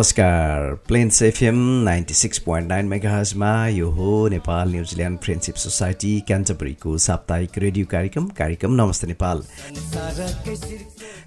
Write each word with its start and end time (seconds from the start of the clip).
नमस्कार 0.00 0.69
Plains 0.90 1.20
FM 1.22 1.56
ninety 1.84 2.14
six 2.14 2.38
point 2.44 2.68
nine 2.68 2.86
मेगाजमा 2.88 3.50
यो 3.68 3.90
हो 3.98 4.26
Nepal 4.28 4.70
New Zealand 4.70 5.18
friendship 5.24 5.56
society 5.64 6.18
क्यान्टबरीको 6.26 6.96
साप्ताहिक 6.98 7.58
रेडियो 7.58 7.86
कार्यक्रम 7.90 8.26
कार्यक्रम 8.38 8.72
नमस्ते 8.80 9.06
नेपाल। 9.06 9.42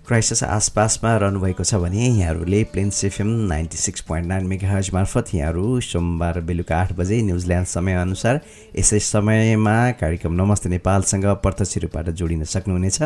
क्राइसिस 0.07 0.43
आसपासमा 0.43 1.15
रहनुभएको 1.17 1.63
छ 1.63 1.75
भने 1.79 2.07
यहाँहरूले 2.07 2.63
Plains 2.73 3.03
FM 3.05 3.27
ninety 3.49 3.77
six 3.77 4.01
point 4.07 4.27
nine 4.27 4.47
megahertz 4.47 4.89
मार्फत 4.93 5.33
यहाँहरू 5.35 5.79
सोमबार 5.81 6.39
बेलुका 6.49 6.77
आठ 6.77 6.91
बजे 6.99 7.21
न्युजिल्यान्ड 7.23 7.67
समयअनुसार 7.67 8.39
यसै 8.75 8.99
समयमा 8.99 9.79
कार्यक्रम 10.01 10.33
नमस्ते 10.41 10.69
नेपालसँग 10.69 11.25
प्रत्यक्ष 11.45 11.77
रूपबाट 11.83 12.09
जोडिन 12.11 12.43
सक्नुहुनेछ। 12.55 13.01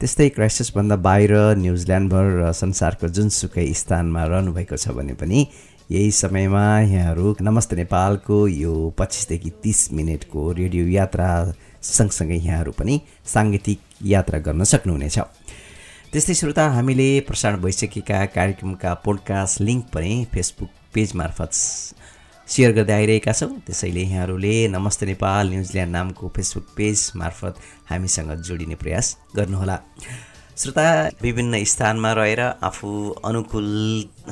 त्यस्तै 0.00 0.28
क्राइसिसभन्दा 0.38 0.96
बाहिर 1.08 1.34
न्युजिल्यान्डभर 1.60 2.26
र 2.40 2.52
संसारको 2.56 3.08
जुनसुकै 3.18 3.72
स्थानमा 3.82 4.24
रहनुभएको 4.24 4.76
छ 4.76 4.96
भने 4.96 5.14
पनि 5.20 5.44
यही 5.90 6.10
समयमा 6.12 6.64
यहाँहरू 6.80 7.34
नमस्ते 7.42 7.76
नेपालको 7.76 8.36
यो 8.48 8.74
पच्चिसदेखि 8.98 9.50
तिस 9.62 9.80
मिनटको 9.92 10.52
रेडियो 10.52 10.86
यात्रा 10.86 11.30
सँगसँगै 11.82 12.36
यहाँहरू 12.36 12.72
पनि 12.78 12.94
साङ्गीतिक 13.26 13.80
यात्रा 14.06 14.38
गर्न 14.38 14.64
सक्नुहुनेछ। 14.72 15.18
त्यस्तै 16.12 16.34
श्रोता 16.34 16.68
हामीले 16.76 17.08
प्रसारण 17.26 17.60
भइसकेका 17.60 18.24
कार्यक्रमका 18.36 18.94
पोडकास्ट 19.04 19.60
लिङ्क 19.60 19.90
पनि 19.90 20.14
फेसबुक 20.30 20.70
पेज 20.94 21.16
मार्फत 21.16 21.52
सेयर 22.48 22.72
गर्दै 22.78 22.94
आइरहेका 22.94 23.32
छौँ। 23.32 23.50
त्यसैले 23.66 24.02
यहाँहरूले 24.06 24.54
नमस्ते 24.70 25.06
नेपाल 25.06 25.50
न्युजिल्यान्ड 25.50 25.92
नामको 25.92 26.32
फेसबुक 26.36 26.66
पेज 26.78 27.10
मार्फत 27.18 27.54
हामीसँग 27.90 28.30
जोडिने 28.46 28.76
प्रयास 28.78 29.16
गर्नुहोला। 29.36 29.78
श्रोता 30.60 30.86
विभिन्न 31.22 31.64
स्थानमा 31.64 32.12
रहेर 32.12 32.40
आफू 32.40 32.88
अनुकूल 33.24 33.68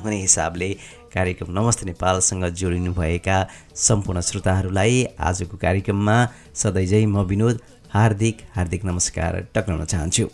हुने 0.04 0.16
हिसाबले 0.20 0.68
कार्यक्रम 1.14 1.50
नमस्ते 1.58 1.86
नेपालसँग 1.86 2.44
जोडिनुभएका 2.60 3.36
सम्पूर्ण 3.78 4.20
श्रोताहरूलाई 4.20 5.04
आजको 5.18 5.56
कार्यक्रममा 5.56 6.16
सधैँझै 6.54 7.04
म 7.06 7.24
विनोद 7.24 7.60
हार्दिक 7.94 8.36
हार्दिक 8.56 8.84
नमस्कार 8.84 9.40
टक्राउन 9.54 9.84
चाहन्छु। 9.84 10.26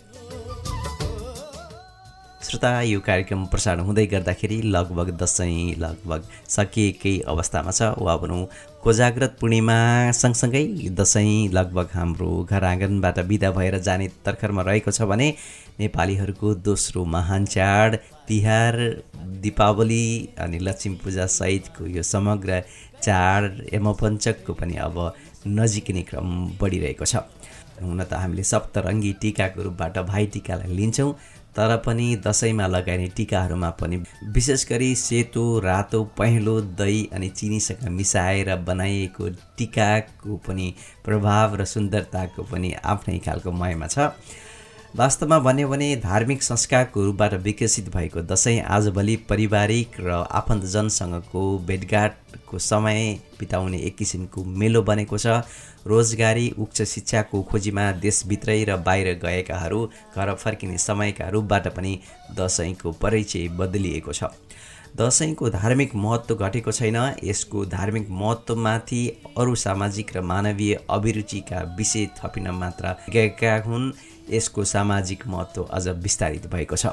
श्रोता 2.45 2.71
यो 2.81 2.99
कार्यक्रम 3.01 3.45
प्रसारण 3.51 3.79
हुँदै 3.85 4.05
गर्दाखेरि 4.05 4.61
लगभग 4.75 5.09
दसैँ 5.21 5.75
लगभग 5.79 6.23
सकिएकै 6.49 7.17
अवस्थामा 7.27 7.71
छ। 7.71 7.81
वा 7.97 8.15
भनौँ 8.17 8.45
कोजाग्रत 8.83 9.37
पूर्णिमा 9.39 9.77
सँगसँगै 10.13 10.63
दसैँ 10.99 11.47
लगभग 11.53 11.87
हाम्रो 11.93 12.31
घर 12.43 12.63
आँगनबाट 12.63 13.19
बिदा 13.31 13.51
भएर 13.51 13.79
जाने 13.87 14.07
तर्खरमा 14.25 14.61
रहेको 14.61 14.91
छ 14.91 15.07
भने 15.09 15.33
नेपालीहरूको 15.79 16.53
दोस्रो 16.67 17.05
महान 17.15 17.45
चाड 17.55 17.97
तिहार 18.27 18.75
दिपावली 19.43 20.05
अनि 20.39 20.59
लक्ष्मी 20.59 20.95
पूजा 21.03 21.25
सहितको 21.35 21.85
यो 21.87 22.03
समग्र 22.03 22.61
चाड 23.01 23.61
यमपञ्चकको 23.73 24.53
पनि 24.53 24.75
अब 24.81 24.97
नजिकिने 25.47 26.01
क्रम 26.09 26.29
बढिरहेको 26.61 27.05
छ। 27.05 27.15
हुन 27.81 28.03
त 28.03 28.13
हामीले 28.13 28.43
सप्तरङ्गी 28.43 29.11
टिकाको 29.21 29.61
रूपबाट 29.63 29.97
भाइ 30.07 30.25
टिकालाई 30.33 30.75
लिन्छौँ 30.75 31.11
तर 31.55 31.75
पनि 31.85 32.05
दसैँमा 32.23 32.67
लगाइने 32.67 33.07
टिकाहरूमा 33.15 33.69
पनि 33.79 33.97
विशेष 34.35 34.65
गरी 34.69 34.89
सेतो 34.95 35.43
रातो 35.59 36.03
पहेँलो 36.17 36.55
दही 36.79 37.09
अनि 37.13 37.29
चिनीसँग 37.29 37.87
मिसाएर 37.89 38.55
बनाइएको 38.67 39.29
टिकाको 39.57 40.37
पनि 40.47 40.73
प्रभाव 41.05 41.55
र 41.55 41.65
सुन्दरताको 41.65 42.43
पनि 42.51 42.73
आफ्नै 42.83 43.17
खालको 43.27 43.51
महिमा 43.51 43.87
छ। 43.87 44.11
वास्तवमा 44.95 45.37
भन्यो 45.39 45.67
भने 45.67 45.95
धार्मिक 45.95 46.43
संस्कारको 46.43 47.03
रूपबाट 47.05 47.33
विकसित 47.43 47.89
भएको 47.95 48.21
दसैँ 48.21 48.59
आजभोलि 48.75 49.15
पारिवारिक 49.29 49.99
र 49.99 50.11
आफन्तजनसँगको 50.31 51.41
भेटघाटको 51.67 52.59
समय 52.59 53.19
बिताउने 53.39 53.77
एक 53.79 53.95
किसिमको 53.97 54.43
मेलो 54.55 54.81
बनेको 54.81 55.17
छ। 55.17 55.43
रोजगारी 55.87 56.49
उच्च 56.59 56.81
शिक्षाको 56.83 57.41
खोजीमा 57.41 57.91
देशभित्रै 57.99 58.63
र 58.63 58.77
बाहिर 58.87 59.13
गएकाहरू 59.19 59.83
घर 60.15 60.33
फर्किने 60.35 60.77
समयका 60.77 61.29
रूपबाट 61.29 61.67
पनि 61.75 61.99
दसैँको 62.39 62.91
परिचय 62.95 63.47
बदलिएको 63.59 64.13
छ। 64.13 64.31
दसैँको 64.95 65.49
धार्मिक 65.51 65.95
महत्त्व 65.97 66.35
घटेको 66.37 66.71
छैन। 66.71 66.95
यसको 67.23 67.65
धार्मिक 67.67 68.09
महत्त्वमाथि 68.09 69.05
अरू 69.37 69.55
सामाजिक 69.59 70.17
र 70.17 70.21
मानवीय 70.23 70.79
अभिरुचिका 70.89 71.75
विषय 71.77 72.09
थपिन 72.17 72.49
मात्र 72.55 72.95
गएका 73.11 73.61
हुन्। 73.67 73.91
यसको 74.29 74.63
सामाजिक 74.65 75.27
महत्त्व 75.27 75.63
अझ 75.63 75.87
विस्तारित 75.87 76.47
भएको 76.51 76.75
छ। 76.75 76.87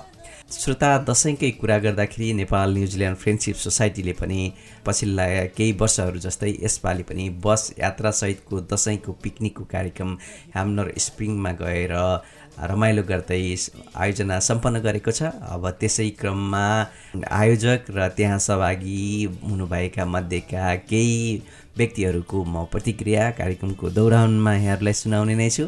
श्रोता 0.53 0.89
दसैँकै 1.09 1.51
कुरा 1.61 1.79
गर्दाखेरि 1.79 2.33
नेपाल 2.35 2.75
न्युजिल्यान्ड 2.75 3.19
फ्रेन्डसिप 3.19 3.57
सोसाइटीले 3.57 4.13
पनि 4.13 4.41
पछिल्ला 4.87 5.25
केही 5.57 5.73
वर्षहरू 5.81 6.19
जस्तै 6.19 6.51
यसपालि 6.63 7.03
पनि 7.09 7.29
बस 7.45 7.73
यात्रासहितको 7.79 8.61
दसैँको 8.73 9.13
पिकनिकको 9.23 9.65
कार्यक्रम 9.73 10.17
ह्यामनर 10.55 10.93
स्प्रिङमा 10.99 11.53
गएर 11.63 11.95
रमाइलो 12.61 13.03
गर्दै 13.03 13.41
आयोजना 13.97 14.39
सम्पन्न 14.39 14.81
गरेको 14.85 15.11
छ। 15.11 15.33
अब 15.49 15.71
त्यसै 15.81 16.09
क्रममा 16.21 16.65
आयोजक 17.33 17.89
र 17.97 18.09
त्यहाँ 18.17 18.39
सहभागी 18.39 19.03
हुनुभएका 19.49 20.05
मध्येका 20.05 20.75
केही 20.85 21.43
व्यक्तिहरूको 21.79 22.45
म 22.45 22.65
प्रतिक्रिया 22.69 23.31
कार्यक्रमको 23.41 23.91
दौरानमा 23.91 24.53
यहाँहरूलाई 24.55 24.93
सुनाउने 24.93 25.35
नै 25.35 25.49
छु। 25.51 25.65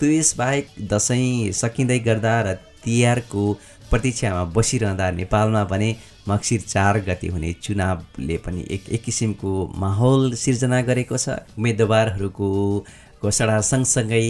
त्यसबाहेक 0.00 0.66
दसैँ 0.92 1.52
सकिँदै 1.52 1.98
गर्दा 2.08 2.34
र 2.46 2.54
तिहारको 2.84 3.42
प्रतीक्षामा 3.90 4.44
बसिरहँदा 4.56 5.10
नेपालमा 5.20 5.64
भने 5.72 5.90
मक्सिर 6.28 6.60
चार 6.60 6.98
गति 7.08 7.26
हुने 7.26 7.52
चुनावले 7.62 8.36
पनि 8.44 8.64
एक 8.70 8.88
एक 8.88 9.02
किसिमको 9.04 9.50
माहौल 9.76 10.34
सिर्जना 10.42 10.80
गरेको 10.88 11.16
छ। 11.16 11.28
उम्मेदवारहरूको 11.58 12.48
घोषणा 13.22 13.60
सँगसँगै 13.60 14.20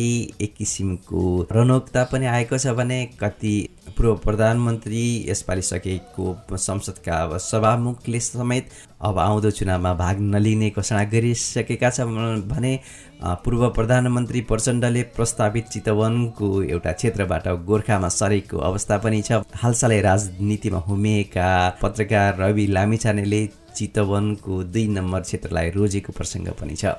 एक 0.43 0.55
किसिमको 0.59 1.21
रनौकता 1.53 2.03
पनि 2.13 2.27
आएको 2.27 2.59
छ 2.59 2.75
भने 2.79 2.99
कति 3.21 3.55
पूर्व 3.97 4.15
प्रधानमन्त्री 4.25 5.03
यसपालि 5.29 5.63
सकेको 5.63 6.57
संसदका 6.57 7.23
अब 7.25 7.37
सभामुखले 7.39 8.21
समेत 8.21 8.71
अब 9.03 9.19
आउँदो 9.19 9.51
चुनावमा 9.59 9.93
भाग 9.95 10.21
नलिने 10.35 10.71
घोषणा 10.75 11.05
गरिसकेका 11.15 11.91
छ 11.91 12.09
भने 12.51 12.73
पूर्व 13.21 13.69
प्रधानमन्त्री 13.69 14.41
प्रचण्डले 14.49 15.03
प्रस्तावित 15.17 15.65
चितवनको 15.69 16.47
एउटा 16.63 16.93
क्षेत्रबाट 16.93 17.49
गोर्खामा 17.67 18.09
सरेको 18.09 18.59
अवस्था 18.59 18.97
पनि 18.99 19.21
छ। 19.23 19.41
हालसालै 19.55 20.01
राजनीतिमा 20.01 20.79
हुमिएका 20.87 21.49
पत्रकार 21.83 22.39
रवि 22.41 22.67
लामिछानेले 22.67 23.41
चितवनको 23.77 24.63
दुई 24.65 24.87
नम्बर 24.97 25.21
क्षेत्रलाई 25.21 25.71
रोजेको 25.71 26.13
प्रसङ्ग 26.17 26.49
पनि 26.61 26.77
छ। 26.77 26.97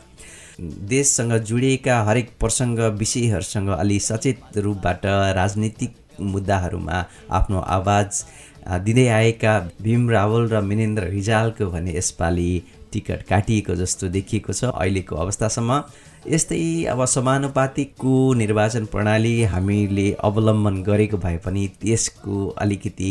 देशसँग 0.61 1.33
जोडिएका 1.41 1.95
हरेक 2.03 2.29
प्रसङ्ग 2.39 2.79
विषयहरूसँग 2.99 3.69
अलि 3.73 3.99
सचेत 3.99 4.57
रूपबाट 4.57 5.05
राजनीतिक 5.39 6.21
मुद्दाहरूमा 6.21 6.97
आफ्नो 7.33 7.59
आवाज 7.77 8.23
दिँदै 8.85 9.07
आएका 9.09 9.57
भीम 9.81 10.09
रावल 10.09 10.47
र 10.53 10.61
मिनेन्द्र 10.61 11.09
रिजालको 11.09 11.65
भने 11.65 11.97
यसपालि 11.97 12.51
टिकट 12.93 13.21
काटिएको 13.25 13.75
जस्तो 13.75 14.07
देखिएको 14.13 14.53
छ। 14.53 14.69
अहिलेको 14.69 15.15
अवस्थासम्म 15.15 15.81
यस्तै 16.23 16.85
अब 16.85 17.03
समानुपातिकको 17.05 18.11
निर्वाचन 18.33 18.85
प्रणाली 18.85 19.31
हामीले 19.43 20.05
अवलम्बन 20.23 20.75
गरेको 20.83 21.17
भए 21.17 21.37
पनि 21.45 21.67
त्यसको 21.81 22.35
अलिकति 22.61 23.09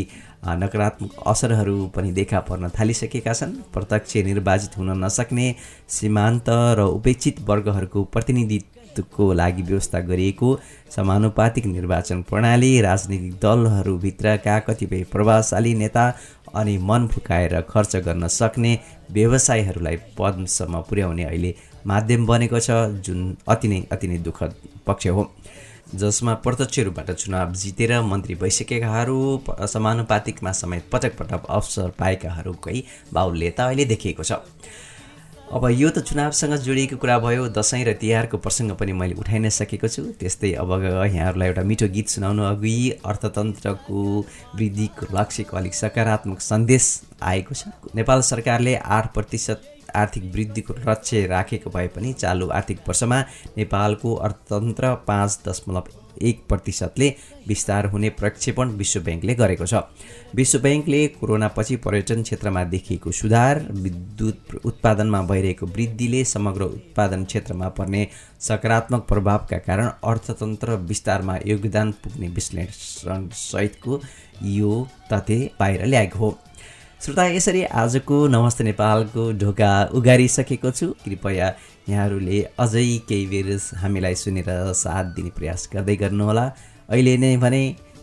नकारात्मक 0.56 1.10
असरहरू 1.26 1.86
पनि 1.96 2.12
देखा 2.12 2.40
पर्न 2.40 2.68
थालिसकेका 2.78 3.32
छन्। 3.32 3.54
प्रत्यक्ष 3.74 4.16
निर्वाचित 4.24 4.76
हुन 4.78 4.90
नसक्ने 5.04 5.46
सीमान्त 5.88 6.50
र 6.78 6.86
उपेक्षित 6.98 7.40
वर्गहरूको 7.48 8.02
प्रतिनिधित्वको 8.14 9.32
लागि 9.32 9.62
व्यवस्था 9.62 10.00
गरिएको 10.10 10.58
समानुपातिक 10.96 11.66
निर्वाचन 11.66 12.22
प्रणाली 12.30 12.70
राजनीतिक 12.80 13.34
दलहरूभित्रका 13.42 14.58
कतिपय 14.68 15.02
प्रभावशाली 15.12 15.74
नेता 15.74 16.06
अनि 16.54 16.76
मन 16.82 17.06
फुकाएर 17.08 17.60
खर्च 17.68 17.96
गर्न 18.06 18.28
सक्ने 18.28 18.78
व्यवसायीहरूलाई 19.10 19.96
पदसम्म 20.18 20.80
पुर्याउने 20.88 21.24
अहिले 21.24 21.54
माध्यम 21.86 22.26
बनेको 22.26 22.60
छ 22.60 22.70
जुन 23.04 23.36
अति 23.48 23.68
नै 23.68 23.82
अति 23.92 24.08
नै 24.08 24.18
दुःखद 24.18 24.54
पक्ष 24.86 25.06
हो। 25.08 25.30
जसमा 25.94 26.34
प्रत्यक्ष 26.44 26.78
रूपबाट 26.78 27.10
चुनाव 27.12 27.52
जितेर 27.52 28.00
मन्त्री 28.02 28.34
भइसकेकाहरू 28.42 29.18
समानुपातिकमा 29.66 30.52
समेत 30.52 30.84
पटक 30.92 31.16
पटक 31.18 31.46
अवसर 31.48 31.88
पाएकाहरूकै 31.98 32.82
बाहुल्य 33.12 33.50
त 33.50 33.60
अहिले 33.60 33.84
देखिएको 33.84 34.22
छ। 34.22 34.32
अब 35.50 35.66
यो 35.70 35.88
त 35.90 35.98
चुनावसँग 36.06 36.54
जोडिएको 36.62 36.96
कुरा 36.96 37.18
भयो 37.18 37.48
दसैँ 37.50 37.82
र 37.84 37.92
तिहारको 37.98 38.38
प्रसङ्ग 38.38 38.70
पनि 38.78 38.92
मैले 38.94 39.14
उठाइ 39.18 39.38
नै 39.42 39.50
सकेको 39.50 39.88
छु। 39.88 40.02
त्यस्तै 40.14 40.52
अब 40.62 40.70
यहाँहरूलाई 41.10 41.48
एउटा 41.48 41.62
मिठो 41.66 41.88
गीत 41.90 42.08
सुनाउनु 42.08 42.42
अघि 42.44 43.02
अर्थतन्त्रको 43.02 43.98
वृद्धिको 44.54 45.10
लक्ष्यको 45.10 45.56
अलिक 45.56 45.74
सकारात्मक 45.74 46.40
सन्देश 46.40 46.86
आएको 47.18 47.54
छ। 47.54 47.66
नेपाल 47.98 48.20
सरकारले 48.30 48.74
आठ 48.78 49.12
प्रतिशत 49.14 49.58
आर्थिक 49.94 50.32
वृद्धिको 50.34 50.74
लक्ष्य 50.88 51.26
राखेको 51.26 51.70
भए 51.70 51.86
पनि 51.88 52.12
चालु 52.12 52.48
आर्थिक 52.50 52.78
वर्षमा 52.88 53.20
नेपालको 53.56 54.14
अर्थतन्त्र 54.14 54.94
पाँच 55.08 55.40
दशमलव 55.48 55.88
एक 56.22 56.40
प्रतिशतले 56.48 57.08
विस्तार 57.48 57.86
हुने 57.86 58.08
प्रक्षेपण 58.10 58.70
विश्व 58.76 59.00
ब्याङ्कले 59.00 59.34
गरेको 59.34 59.66
छ। 59.66 59.74
विश्व 60.34 60.58
ब्याङ्कले 60.58 61.06
कोरोनापछि 61.20 61.76
पर्यटन 61.76 62.22
क्षेत्रमा 62.22 62.64
देखिएको 62.64 63.12
सुधार 63.12 63.60
विद्युत 63.72 64.54
उत्पादनमा 64.64 65.22
भइरहेको 65.22 65.66
वृद्धिले 65.66 66.24
समग्र 66.24 66.62
उत्पादन 66.62 67.24
क्षेत्रमा 67.24 67.68
पर्ने 67.78 68.06
सकारात्मक 68.40 69.06
प्रभावका 69.08 69.58
कारण 69.58 69.90
अर्थतन्त्र 70.04 70.76
विस्तारमा 70.90 71.38
योगदान 71.46 71.92
पुग्ने 72.04 72.28
विश्लेषण 72.28 73.28
सहितको 73.32 74.00
यो 74.42 74.86
तथ्य 75.12 75.50
बाहिर 75.60 75.84
ल्याएको 75.86 76.18
हो। 76.18 76.38
श्रोता 77.00 77.24
यसरी 77.26 77.62
आजको 77.80 78.16
नमस्ते 78.28 78.64
नेपालको 78.64 79.22
ढोका 79.40 79.68
उगारिसकेको 79.96 80.70
छु। 80.70 80.86
कृपया 81.00 81.46
यहाँहरूले 81.88 82.40
अझै 82.60 82.82
केही 83.08 83.26
बेर 83.26 83.48
हामीलाई 83.80 84.14
सुनेर 84.22 84.50
साथ 84.76 85.04
दिने 85.16 85.30
प्रयास 85.32 85.68
गर्दै 85.72 85.96
गर्नुहोला। 85.96 86.44
अहिले 86.92 87.16
नै 87.16 87.30
भने 87.40 87.62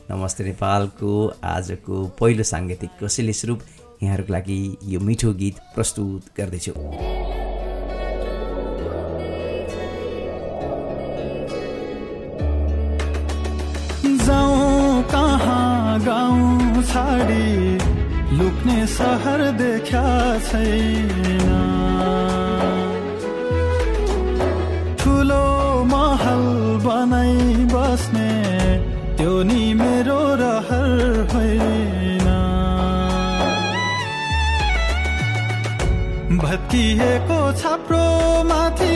नमस्ते 0.09 0.44
नेपालको 0.44 1.11
आजको 1.45 1.95
पहिलो 2.17 2.44
साङ्गीतिक 2.51 2.97
कसैले 3.03 3.33
स्वरूप 3.39 3.61
यहाँहरूको 4.03 4.33
लागि 4.33 4.57
यो 4.94 4.99
मिठो 4.99 5.33
गीत 5.41 5.61
प्रस्तुत 5.75 6.33
गर्दैछु। 6.38 6.73
कहाँ 15.13 15.99
गाउँ 16.03 16.83
छाडी 16.83 17.87
लुक्ने 18.38 18.86
सहर 18.88 19.42
देखा 19.51 20.06
छैन। 20.48 21.48
ठुलो 25.00 25.45
महल 25.94 26.44
बनाइ 26.86 27.66
बस्ने 27.74 28.31
त्यो 29.18 29.34
नि 29.44 29.63
मेरो 29.74 30.19
रहर 30.42 30.92
होइन। 31.34 32.28
भत्किएको 36.44 37.40
छाप्रो 37.62 38.06
माथि 38.44 38.95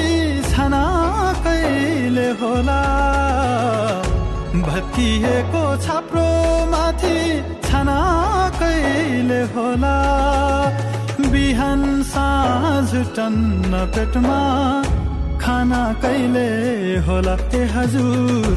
छना 0.51 0.85
कहिले 1.45 2.29
होला? 2.41 2.81
भत्किएको 4.67 5.63
होला। 9.55 9.95
बिहान 11.31 11.81
साँझ 12.03 12.91
टन्न 13.17 13.73
पेटमा 13.95 14.39
खाना 15.41 15.81
कहिले 16.01 16.49
होला 17.07 17.35
ए 17.55 17.61
हजुर? 17.75 18.51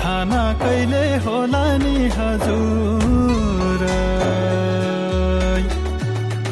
खाना 0.00 0.42
कहिले 0.62 1.04
होला 1.26 1.64
नि 1.82 1.96
हजुर? 2.16 3.80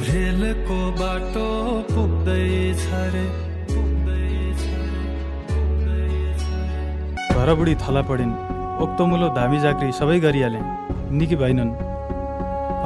रेलको 0.09 0.79
बाटो 1.01 1.49
पुग्दैछ 1.95 2.87
रे 3.15 3.27
घरबुढी 7.37 7.75
थला 7.75 8.03
पढिन्। 8.03 8.33
ओक्तोमुलो 8.83 9.29
धामी 9.37 9.59
जाक्री 9.61 9.91
सबै 9.93 10.19
गरिहाले। 10.21 10.61
निकी 11.19 11.37
भएनन् 11.37 11.71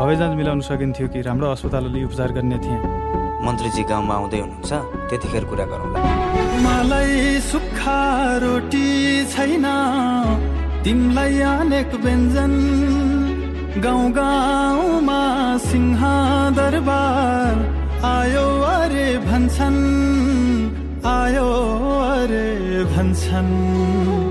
हवाई 0.01 0.17
जाँच 0.17 0.33
मिलाउन 0.37 0.61
सकिन्थ्यो 0.65 1.07
कि 1.13 1.21
राम्रो 1.29 1.49
अस्पताल 1.53 1.85
उपचार 2.09 2.33
गर्ने 2.33 2.57
थिएँ। 2.65 2.81
मन्त्रीजी 3.45 3.83
गाउँमा 3.85 4.15
आउँदै 4.17 4.39
हुनुहुन्छ 4.41 4.73
त्यतिखेर 5.13 5.45
कुरा 5.45 5.65
गरौँ 5.69 5.89
मलाई 6.65 7.45
सुक्खा 7.45 8.01
रोटी 8.41 8.89
छैन 9.29 9.67
तिमीलाई 10.85 11.37
अनेक 11.53 11.91
व्यञ्जन। 12.01 12.53
गाउँ 13.85 14.09
गाउँमा 14.17 15.21
सिंह 15.69 16.01
दरबार 16.57 17.55
आयो 18.01 18.47
अरे 18.73 19.09
भन्छन् 19.29 19.81
आयो 21.05 21.49
अरे 22.17 22.49
भन्छन्। 22.97 24.30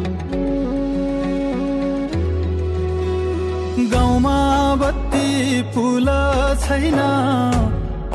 पुल 5.61 6.07
छैन। 6.63 6.99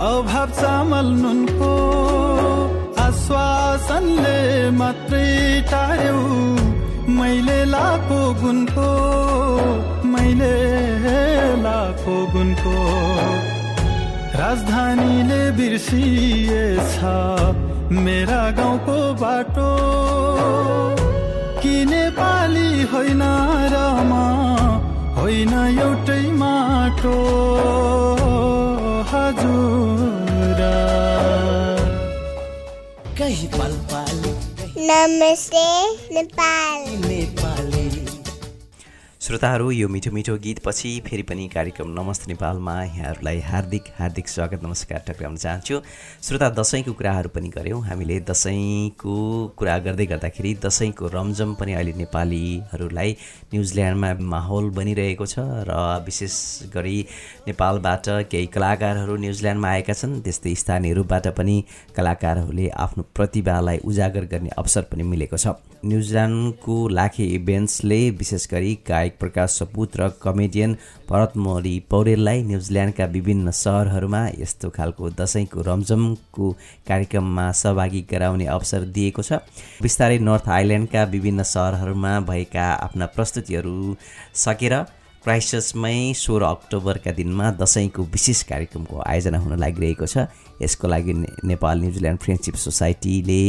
अभाव 0.01 0.51
चामल 0.51 1.07
नुनको 1.23 1.73
आश्वासनले 3.03 4.71
मात्रै 4.71 5.29
टार्यौ। 5.71 6.21
मैले 7.09 7.65
लाको 7.65 8.21
गुनको 8.35 8.91
मैले 10.05 10.55
लाको 11.63 12.17
गुनको 12.33 12.77
राजधानीले 14.41 15.43
बिर्सिएछ 15.51 16.95
मेरा 18.05 18.43
गाउँको 18.51 18.99
बाटो। 19.15 19.71
कि 21.63 21.85
नेपाली 21.85 22.83
होइन 22.83 23.23
रमा 23.75 24.25
होइन 25.25 25.53
एउटै 25.83 26.23
माटो 26.41 27.13
हजुर। 29.13 30.61
नमस्ते 34.91 35.65
नेपाल 36.13 36.13
नेपाली। 36.13 36.84
श्रोताहरू 39.25 39.71
यो 39.71 39.89
मिठो 39.89 40.11
मिठो 40.13 40.35
गीतपछि 40.37 40.91
फेरि 41.07 41.23
पनि 41.29 41.47
कार्यक्रम 41.49 41.91
नमस्ते 41.91 42.27
नेपालमा। 42.29 42.73
यहाँहरूलाई 42.85 43.39
हार्दिक 43.41 43.85
हार्दिक 43.99 44.29
स्वागत 44.29 44.65
नमस्कार 44.65 45.05
टक्राउन 45.07 45.37
चाहन्छु। 45.37 45.81
श्रोता 46.23 46.49
दसैँको 46.61 46.93
कुराहरू 46.93 47.29
पनि 47.33 47.49
गऱ्यौँ। 47.57 47.81
हामीले 47.85 48.21
दसैँको 48.21 49.17
कुरा 49.57 49.79
गर्दै 49.87 50.07
गर्दाखेरि 50.13 50.55
दसैँको 50.65 51.09
रमझम 51.17 51.55
पनि 51.57 51.73
अहिले 51.73 51.93
नेपालीहरूलाई 52.05 53.17
न्युजिल्यान्डमा 53.55 54.13
माहौल 54.29 54.71
बनिरहेको 54.77 55.27
छ 55.27 55.41
र 55.41 55.73
विशेष 56.05 56.37
गरी 56.77 56.99
नेपालबाट 57.49 58.29
केही 58.29 58.47
कलाकारहरू 58.53 59.17
न्युजिल्यान्डमा 59.25 59.69
आएका 59.69 59.95
छन्। 59.95 60.21
त्यस्तै 60.21 60.55
स्थानीय 60.55 60.93
रूपबाट 61.01 61.33
पनि 61.33 61.57
कलाकारहरूले 61.97 62.69
आफ्नो 62.77 63.09
प्रतिभालाई 63.17 63.79
उजागर 63.89 64.25
गर्ने 64.33 64.51
अवसर 64.53 64.93
पनि 64.93 65.03
मिलेको 65.03 65.37
छ। 65.41 65.57
न्युजिल्यान्डको 65.85 66.77
लाखे 66.89 67.25
इभेन्ट्सले 67.35 67.99
विशेष 68.21 68.47
गरी 68.53 68.73
गायक 68.89 69.13
प्रकाश 69.21 69.59
सपुत 69.59 69.97
र 69.97 70.09
कमेडियन 70.23 70.77
भरतमोरी 71.11 71.75
पौडेललाई 71.91 72.43
न्युजिल्यान्डका 72.43 73.05
विभिन्न 73.17 73.51
सहरहरूमा 73.63 74.23
यस्तो 74.41 74.71
खालको 74.71 75.11
दसैँको 75.21 75.61
रमझमको 75.69 76.51
कार्यक्रममा 76.89 77.47
सहभागी 77.53 78.01
गराउने 78.11 78.47
अवसर 78.57 78.91
दिएको 78.97 79.23
छ। 79.23 79.41
बिस्तारै 79.83 80.19
नर्थ 80.19 80.49
आइल्यान्डका 80.49 81.05
विभिन्न 81.15 81.43
सहरहरूमा 81.55 82.13
भएका 82.29 82.67
आफ्ना 82.87 83.07
प्रस्तुतिहरू 83.17 83.97
सकेर 84.45 84.75
क्राइस्टचर्चमै 85.25 86.13
सोह्र 86.13 86.45
अक्टोबरका 86.45 87.13
दिनमा 87.17 87.51
दसैँको 87.57 88.03
विशेष 88.13 88.43
कार्यक्रमको 88.45 88.97
आयोजना 89.03 89.39
हुन 89.41 89.57
लागिरहेको 89.57 90.07
छ। 90.07 90.29
यसको 90.61 90.89
लागि 90.89 91.13
नेपाल 91.49 91.81
न्युजिल्यान्ड 91.81 92.21
फ्रेन्डसिप 92.21 92.55
सोसाइटीले 92.61 93.41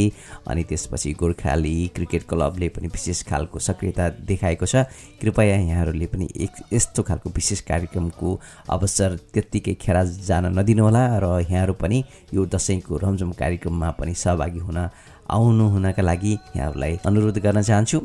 अनि 0.48 0.64
त्यसपछि 0.72 1.12
गोर्खाली 1.20 1.76
क्रिकेट 1.96 2.24
क्लबले 2.32 2.70
पनि 2.72 2.88
विशेष 2.96 3.24
खालको 3.28 3.60
सक्रियता 3.60 4.08
देखाएको 4.24 4.66
छ। 4.66 4.88
कृपया 5.20 5.56
यहाँहरूले 5.68 6.08
पनि 6.16 6.30
एक 6.48 6.64
यस्तो 6.72 7.04
खालको 7.04 7.30
विशेष 7.36 7.60
कार्यक्रमको 7.68 8.40
अवसर 8.72 9.20
त्यत्तिकै 9.36 9.74
खेरा 9.76 10.04
जान 10.32 10.56
नदिनुहोला 10.56 11.04
र 11.20 11.44
यहाँहरू 11.44 11.74
पनि 11.76 12.04
यो 12.34 12.46
दसैँको 12.56 13.04
रमझम 13.04 13.32
कार्यक्रममा 13.36 13.90
पनि 14.00 14.14
सहभागी 14.16 14.60
हुन 14.64 14.80
आउनु 15.28 15.66
हुनका 15.76 16.02
लागि 16.02 16.34
यहाँहरूलाई 16.56 17.00
अनुरोध 17.06 17.38
गर्न 17.44 17.62
चाहन्छु। 17.62 18.00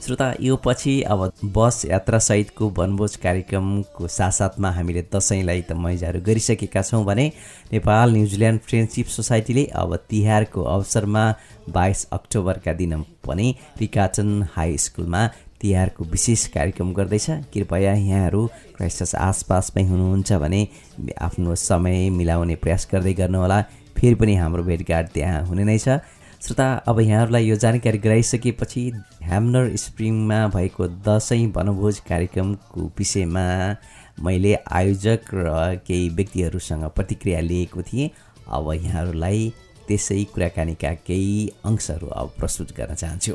श्रोता 0.00 0.32
यो 0.40 0.56
पछि 0.64 1.00
अब 1.02 1.32
बस 1.56 1.82
यात्रासहितको 1.86 2.68
वनभोज 2.78 3.16
कार्यक्रमको 3.16 4.08
साथसाथमा 4.08 4.70
हामीले 4.70 5.02
दसैँलाई 5.14 5.62
त 5.62 5.72
मैजाहरू 5.78 6.20
गरिसकेका 6.26 6.82
छौँ 6.82 7.04
भने 7.04 7.26
नेपाल 7.72 8.12
न्युजिल्यान्ड 8.12 8.60
फ्रेन्डसिप 8.60 9.06
सोसाइटीले 9.16 9.64
अब 9.74 9.96
तिहारको 10.10 10.62
अवसरमा 10.68 11.24
बाइस 11.70 12.06
अक्टोबरका 12.12 12.72
दिन 12.74 13.02
पनि 13.26 13.54
रिकाचन 13.80 14.42
हाई 14.54 14.76
स्कुलमा 14.78 15.26
तिहारको 15.60 16.04
विशेष 16.04 16.46
कार्यक्रम 16.54 16.92
गर्दैछ। 16.94 17.26
कृपया 17.52 17.92
यहाँहरू 17.92 18.46
क्राइस्टस 18.76 19.14
आसपासमै 19.14 19.82
हुनुहुन्छ 19.84 20.32
भने 20.42 20.60
आफ्नो 21.20 21.54
समय 21.58 22.08
मिलाउने 22.10 22.54
प्रयास 22.62 22.86
गर्दै 22.92 23.12
गर्नुहोला। 23.20 23.60
फेरि 23.96 24.14
पनि 24.14 24.34
हाम्रो 24.36 24.62
भेटघाट 24.62 25.10
त्यहाँ 25.14 25.42
हुने 25.46 25.64
नै 25.64 25.78
छ। 25.78 25.98
श्रोता 26.40 26.66
अब 26.86 27.00
यहाँहरूलाई 27.00 27.44
यो 27.44 27.54
जानकारी 27.56 27.98
गराइसकेपछि 27.98 28.82
ह्यामनर 29.22 29.76
स्प्रिङमा 29.76 30.36
भएको 30.48 30.86
दसैँ 31.06 31.46
वनभोज 31.56 31.98
कार्यक्रमको 32.08 32.80
विषयमा 32.98 33.42
मैले 34.22 34.54
आयोजक 34.70 35.34
र 35.34 35.48
केही 35.86 36.08
व्यक्तिहरूसँग 36.08 36.84
प्रतिक्रिया 36.94 37.40
लिएको 37.40 37.82
थिएँ। 37.82 38.10
अब 38.48 38.72
यहाँहरूलाई 38.74 39.52
त्यसै 39.88 40.22
कुराकानीका 40.34 40.92
केही 41.06 41.50
अंशहरू 41.64 42.06
अब 42.06 42.32
प्रस्तुत 42.38 42.72
गर्न 42.78 42.94
चाहन्छु। 42.94 43.34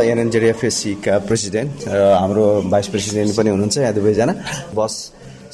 एनएनजेडिएफएससीका 0.00 1.18
प्रेसिडेन्ट 1.26 1.88
र 1.88 2.00
हाम्रो 2.20 2.46
भाइस 2.68 2.88
प्रेसिडेन्ट 2.88 3.36
पनि 3.36 3.50
हुनुहुन्छ। 3.50 3.78
यहाँ 3.78 3.94
दुवैजना। 3.94 4.32
बस 4.76 4.94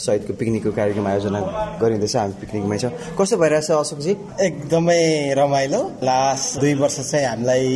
सहितको 0.03 0.33
पिकनिकको 0.35 0.71
कार्यक्रम 0.73 1.07
आयोजना 1.07 1.41
गरिँदैछ 1.83 2.17
हामी 2.17 2.35
पिकनिकमै 2.41 2.79
छ। 2.79 2.85
कस्तो 3.19 3.37
भइरहेछ 3.39 3.71
अशोकजी? 3.71 4.13
एकदमै 4.47 5.03
रमाइलो। 5.39 5.81
लास्ट 6.03 6.61
दुई 6.61 6.75
वर्ष 6.83 6.99
चाहिँ 7.11 7.27
हामीलाई 7.27 7.69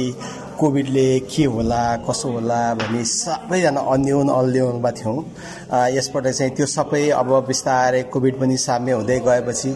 कोभिडले 0.58 1.08
के 1.28 1.44
होला 1.44 1.84
कसो 2.08 2.28
होला 2.32 2.60
भन्ने 2.74 3.04
सबैजना 3.04 3.80
अन्योन 3.92 4.28
अल्योनमा 4.28 4.90
थियौँ। 4.98 5.16
यसपल्ट 5.96 6.26
चाहिँ 6.28 6.52
त्यो 6.56 6.66
सबै 6.66 7.08
अब 7.10 7.30
बिस्तारै 7.46 8.02
कोभिड 8.12 8.34
पनि 8.40 8.56
साम्य 8.56 8.92
हुँदै 8.92 9.18
गएपछि 9.26 9.70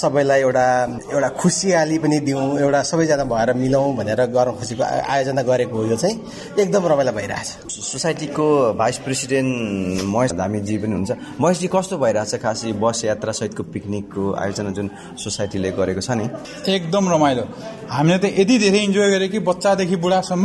सबैलाई 0.00 0.40
एउटा 0.40 0.66
एउटा 1.12 1.28
खुसियाली 1.40 1.98
पनि 1.98 2.18
दिउँ 2.28 2.58
एउटा 2.60 2.82
सबैजना 2.90 3.24
भएर 3.24 3.52
मिलाउँ 3.54 3.94
भनेर 3.96 4.20
गर्न 4.34 4.52
खोजेको 4.58 4.82
आयोजना 4.82 5.42
गरेको 5.42 5.76
हो 5.76 5.84
यो 5.86 5.96
चाहिँ। 5.96 6.16
एकदम 6.58 6.86
रमाइलो 6.92 7.12
भइरहेछ। 7.12 7.48
सोसाइटीको 7.72 8.46
भाइस 8.78 8.98
प्रेसिडेन्ट 9.06 10.02
महेश 10.12 10.32
धामीजी 10.32 10.78
पनि 10.78 10.92
हुन्छ 10.92 11.10
महेशजी 11.40 11.68
कस्तो 11.74 11.98
भइरहेछ 11.98 12.34
खास 12.42 12.64
बस 12.82 13.04
यात्रा 13.04 13.32
सहितको 13.32 13.62
पिकनिकको 13.72 14.32
आयोजना 14.42 14.70
जुन 14.76 14.90
सोसाइटीले 15.24 15.70
गरेको 15.78 16.00
छ 16.00 16.10
नि? 16.18 16.26
एकदम 16.68 17.08
रमाइलो। 17.12 17.44
हामीले 17.90 18.18
त 18.18 18.24
यति 18.38 18.58
धेरै 18.58 18.78
इन्जोय 18.88 19.10
गरेँ 19.10 19.28
कि 19.28 19.38
बच्चादेखि 19.48 19.96
बुढासम्म 20.02 20.44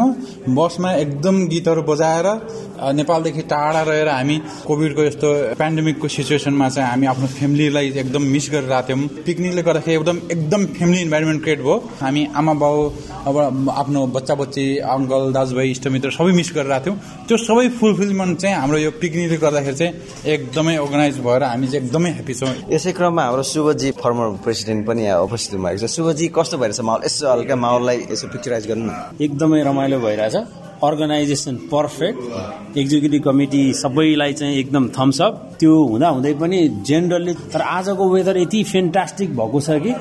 बसमा 0.55 0.91
एकदम 1.03 1.35
गीतहरू 1.47 1.81
बजाएर 1.91 2.27
नेपालदेखि 2.93 3.41
टाढा 3.51 3.81
रहेर 3.81 4.09
हामी 4.09 4.37
कोभिडको 4.67 5.01
यस्तो 5.03 5.29
पेन्डेमिकको 5.59 6.07
सिचुएसनमा 6.07 6.67
चाहिँ 6.69 6.89
हामी 6.89 7.05
आफ्नो 7.13 7.27
फ्यामिलीलाई 7.37 7.87
एकदम 8.03 8.23
मिस 8.33 8.49
गरिरहेको 8.53 8.87
थियौँ 8.87 9.07
पिकनिकले 9.25 9.61
गर्दाखेरि 9.67 9.95
एकदम 9.97 10.17
एकदम 10.31 10.65
फ्यामिली 10.77 11.01
इन्भाइरोमेन्ट 11.01 11.41
क्रिएट 11.43 11.61
भयो। 11.61 11.77
हामी 12.01 12.27
आमा 12.37 12.53
बाउ 12.63 12.89
अब 13.27 13.35
आफ्नो 13.71 14.05
बच्चा 14.15 14.35
बच्ची 14.41 14.65
अङ्कल 14.95 15.31
दाजुभाइ 15.33 15.67
इष्टमित्र 15.71 16.09
सबै 16.17 16.31
मिस 16.39 16.51
गरिरहेको 16.55 16.85
थियौँ 16.85 16.97
त्यो 17.27 17.37
सबै 17.37 17.67
फुलफिलमेन्ट 17.79 18.39
चाहिँ 18.41 18.55
हाम्रो 18.55 18.77
यो 18.77 18.91
पिकनिकले 19.01 19.37
गर्दाखेरि 19.37 19.77
चाहिँ 19.77 19.93
एकदमै 20.33 20.75
अर्गनाइज 20.77 21.17
भएर 21.25 21.43
हामी 21.43 21.67
चाहिँ 21.67 21.85
एकदमै 21.85 22.11
ह्याप्पी 22.11 22.33
छौँ। 22.33 22.53
यसै 22.71 22.91
क्रममा 22.97 23.23
हाम्रो 23.25 23.43
शुभजी 23.53 23.89
फर्मर 24.03 24.27
प्रेसिडेन्ट 24.45 24.81
पनि 24.87 25.01
यहाँ 25.05 25.21
उपस्थित 25.27 25.59
भएको 25.59 25.77
छ। 25.81 25.89
शुभजी 25.97 26.27
कस्तो 26.37 26.57
भइरहेछ 26.57 26.81
माहौल? 26.87 27.01
यसो 27.05 27.23
हल्का 27.31 27.55
माहौललाई 27.55 27.97
यसो 28.11 28.25
पिक्चराइज 28.27 28.63
गर्नु 28.67 28.85
न। 28.85 28.93
एकदमै 29.25 29.46
रमाइलो 29.63 29.99
भइरहेछ। 29.99 30.35
अर्गनाइजेसन 30.83 31.55
पर्फेक्ट 31.71 32.77
एक्जिक्युटिभ 32.77 33.23
कमिटी 33.23 33.61
सबैलाई 33.73 34.33
चाहिँ 34.33 34.57
एकदम 34.57 34.87
थम्सअप 34.89 35.33
त्यो 35.59 35.73
हुँदा 35.83 36.07
हुँदै 36.09 36.33
पनि 36.33 36.59
जेनरली 36.85 37.33
तर 37.53 37.61
आजको 37.61 38.09
वेदर 38.09 38.37
यति 38.37 38.63
फेन्टास्टिक 38.63 39.35
भएको 39.37 39.59
छ 39.61 39.79
कि 39.83 39.93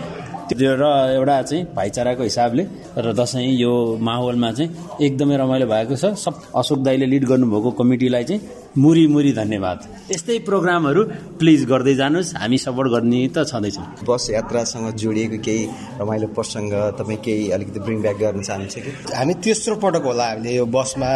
र 0.53 0.85
एउटा 1.17 1.41
चाहिँ 1.43 1.65
भाइचाराको 1.77 2.23
हिसाबले 2.23 2.67
र 2.99 3.13
दसैँ 3.13 3.47
यो 3.57 3.73
माहौलमा 4.01 4.53
चाहिँ 4.53 4.71
एकदमै 5.03 5.37
रमाइलो 5.37 5.67
भएको 5.67 5.97
छ। 5.97 6.15
सब 6.15 6.35
अशोक 6.57 6.79
दाईले 6.83 7.07
लिड 7.07 7.25
गर्नुभएको 7.25 7.71
कमिटीलाई 7.71 8.25
चाहिँ 8.25 8.41
मुरी 8.77 9.07
मुरी 9.09 9.33
धन्यवाद। 9.33 9.79
यस्तै 10.13 10.39
प्रोग्रामहरू 10.45 11.03
प्लिज 11.41 11.65
गर्दै 11.65 11.95
जानुहोस्। 11.97 12.31
हामी 12.37 12.59
सपोर्ट 12.61 12.89
गर्ने 12.93 13.21
त 13.33 13.49
छँदैछौँ। 13.49 14.05
बस 14.05 14.25
यात्रासँग 14.31 14.87
जोडिएको 15.01 15.39
केही 15.41 15.63
रमाइलो 16.01 16.29
प्रसङ्ग 16.37 16.73
तपाईँ 17.01 17.21
केही 17.25 17.45
अलिकति 17.57 17.79
ब्रिङ 17.81 17.99
ब्याक 18.05 18.17
गर्न 18.21 18.43
चाहनुहुन्छ 18.45 18.77
कि? 18.77 18.91
हामी 19.17 19.35
तेस्रो 19.41 19.75
पटक 19.81 20.05
होला 20.05 20.27
हामीले 20.29 20.53
यो 20.61 20.65
बसमा 20.69 21.11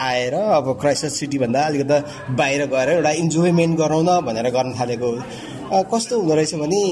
आएर 0.00 0.34
अब 0.58 0.66
क्राइसिस 0.80 1.12
सिटीभन्दा 1.20 1.60
अलिकति 1.60 1.98
बाहिर 2.40 2.60
गएर 2.72 2.88
एउटा 2.96 3.10
इन्जोयमेन्ट 3.22 3.74
गरौँ 3.76 4.02
न 4.08 4.20
भनेर 4.24 4.48
गर्न 4.56 4.70
थालेको। 4.80 5.10
कस्तो 5.92 6.12
हुँदो 6.20 6.34
रहेछ 6.34 6.54
भने 6.56 6.82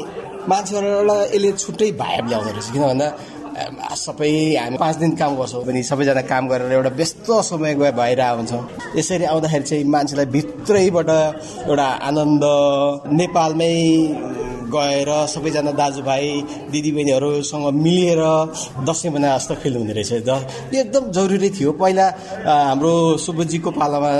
मान्छेहरूलाई 0.48 1.20
यसले 1.34 1.50
छुट्टै 1.52 1.90
भाइब 1.98 2.24
ल्याउँदो 2.28 2.50
रहेछ। 2.52 2.68
किन 2.72 2.82
भन्दा 2.84 3.06
सबै 3.96 4.30
हामी 4.56 4.76
पाँच 4.76 4.96
दिन 4.96 5.12
काम 5.16 5.36
गर्छौँ 5.36 5.64
भने 5.64 5.82
सबैजना 5.82 6.22
काम 6.24 6.48
गरेर 6.48 6.72
एउटा 6.72 6.90
व्यस्त 6.94 7.30
समय 7.44 7.74
गए 7.74 7.92
भइरहेको 7.92 8.36
हुन्छौँ 8.36 8.62
यसरी 8.96 9.24
आउँदाखेरि 9.24 9.64
चाहिँ 9.64 9.84
मान्छेलाई 9.86 10.26
भित्रैबाट 10.34 11.10
एउटा 11.66 11.88
आनन्द 12.08 12.44
नेपालमै 13.12 13.74
गएर 14.68 15.10
सबैजना 15.34 15.72
दाजुभाइ 15.80 16.26
दिदीबहिनीहरूसँग 16.72 17.66
मिलेर 17.74 18.22
दसैँ 18.88 19.10
मना 19.12 19.36
जस्तो 19.36 19.54
फिल 19.62 19.76
हुने 19.76 19.92
रहेछ 19.92 20.12
यो 20.12 20.80
एकदम 20.80 21.10
जरुरी 21.12 21.50
थियो। 21.50 21.72
पहिला 21.80 22.06
हाम्रो 22.44 22.92
सुब्बजीको 23.18 23.70
पालामा 23.70 24.10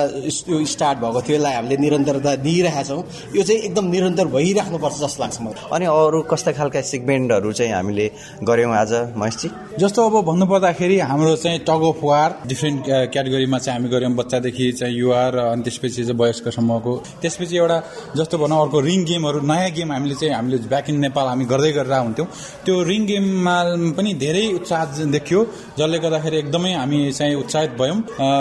यो 0.48 0.64
स्टार्ट 0.64 0.98
भएको 0.98 1.20
थियो। 1.22 1.36
यसलाई 1.36 1.54
हामीले 1.54 1.76
निरन्तरता 1.76 2.34
दिइरहेका 2.44 2.82
छौँ। 2.82 3.02
यो 3.36 3.42
चाहिँ 3.42 3.60
एकदम 3.68 3.84
निरन्तर 3.90 4.26
भइराख्नुपर्छ 4.28 4.96
जस्तो 5.04 5.22
लाग्छ 5.22 5.40
मलाई। 5.40 5.68
अनि 5.72 5.86
अरू 5.86 6.22
कस्ता 6.30 6.52
खालका 6.58 6.80
सेगमेन्टहरू 6.82 7.52
चाहिँ 7.52 7.72
हामीले 7.72 8.06
गऱ्यौँ 8.42 8.72
आज 8.74 8.92
महेशजी? 9.16 9.48
जस्तो 9.78 10.00
अब 10.08 10.14
भन्नुपर्दाखेरि 10.26 10.98
हाम्रो 11.10 11.36
चाहिँ 11.36 11.58
टग 11.68 11.82
अफ 11.88 12.00
वार 12.02 12.28
डिफ्रेन्ट 12.46 12.84
क्याटेगोरीमा 13.12 13.58
चाहिँ 13.58 13.78
हामी 13.78 13.88
गऱ्यौँ। 13.94 14.12
बच्चादेखि 14.18 14.72
चाहिँ 14.72 14.94
युवा 14.96 15.22
र 15.28 15.36
अनि 15.52 15.62
त्यसपछि 15.62 16.04
चाहिँ 16.04 16.18
वयस्कसम्मको। 16.18 16.92
त्यसपछि 17.22 17.56
एउटा 17.56 17.78
जस्तो 18.16 18.38
भनौँ 18.38 18.60
अर्को 18.62 18.78
रिङ 18.80 19.04
गेमहरू 19.04 19.40
नयाँ 19.46 19.70
गेम 19.76 19.92
हामीले 19.92 20.14
चाहिँ 20.14 20.34
हामीले 20.38 20.58
ब्याक 20.70 20.86
इन 20.90 20.96
नेपाल 21.06 21.26
हामी 21.28 21.44
गर्दै 21.52 21.72
गरेर 21.78 21.94
हुन्थ्यौँ। 22.06 22.28
त्यो 22.64 22.74
रिङ 22.90 23.02
गेममा 23.10 23.56
पनि 23.96 24.10
धेरै 24.24 24.44
उत्साह 24.58 24.82
देखियो 25.16 25.40
जसले 25.78 25.98
गर्दाखेरि 26.04 26.36
एकदमै 26.38 26.72
हामी 26.74 26.98
चाहिँ 27.18 27.34
उत्साहित 27.42 27.72
भयौँ। 27.80 27.98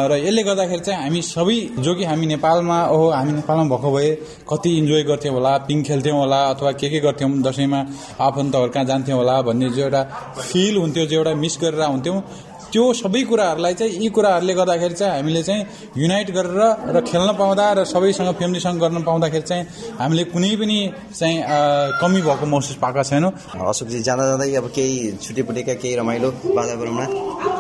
र 0.09 0.11
यसले 0.25 0.43
गर्दाखेरि 0.49 0.83
चाहिँ 0.87 0.99
हामी 1.03 1.21
सबै 1.33 1.59
जो 1.85 1.91
कि 1.97 2.03
हामी 2.09 2.25
नेपालमा 2.33 2.77
ओहो 2.95 3.07
हामी 3.17 3.31
नेपालमा 3.39 3.65
भएको 3.73 3.89
भए 3.95 4.09
कति 4.49 4.69
इन्जोय 4.77 5.03
गर्थ्यौँ 5.09 5.33
होला 5.35 5.51
पिङ 5.67 5.77
खेल्थ्यौँ 5.83 6.17
होला 6.17 6.39
अथवा 6.53 6.71
के 6.79 6.87
के 6.89 6.99
गर्थ्यौँ 6.99 7.31
दसैँमा 7.47 7.79
आफन्तहरू 8.27 8.69
कहाँ 8.73 8.85
जान्थ्यौँ 8.85 9.17
होला 9.19 9.41
भन्ने 9.47 9.69
जो 9.69 9.81
एउटा 9.83 10.01
फिल 10.39 10.77
हुन्थ्यो 10.77 11.05
जो 11.05 11.17
एउटा 11.17 11.33
मिस 11.43 11.57
गरेर 11.61 11.83
हुन्थ्यौँ। 11.83 12.21
त्यो 12.71 12.83
सबै 12.93 13.21
कुराहरूलाई 13.29 13.73
चाहिँ 13.79 13.91
यी 14.03 14.09
कुराहरूले 14.15 14.53
गर्दाखेरि 14.59 14.95
चाहिँ 14.99 15.13
हामीले 15.15 15.41
चाहिँ 15.43 15.61
युनाइट 15.97 16.29
गरेर 16.37 16.59
र 16.95 17.01
खेल्न 17.07 17.29
पाउँदा 17.39 17.65
र 17.77 17.83
सबैसँग 17.87 18.29
फ्यामिलीसँग 18.39 18.79
गर्न 18.83 18.97
पाउँदाखेरि 19.07 19.45
चाहिँ 19.49 19.63
हामीले 19.99 20.23
कुनै 20.33 20.51
पनि 20.59 20.79
चाहिँ 21.19 21.35
कमी 22.01 22.21
भएको 22.27 22.45
महसुस 22.45 22.77
पाएका 22.83 23.03
छैनौँ। 23.09 23.31
अशोकजी 23.55 23.99
जाँदा 24.03 24.23
जाँदै 24.29 24.55
अब 24.59 24.67
केही 24.75 24.95
छुटेपुटेका 25.23 25.73
केही 25.81 25.95
रमाइलो 25.95 26.29
वातावरणमा? 26.57 27.05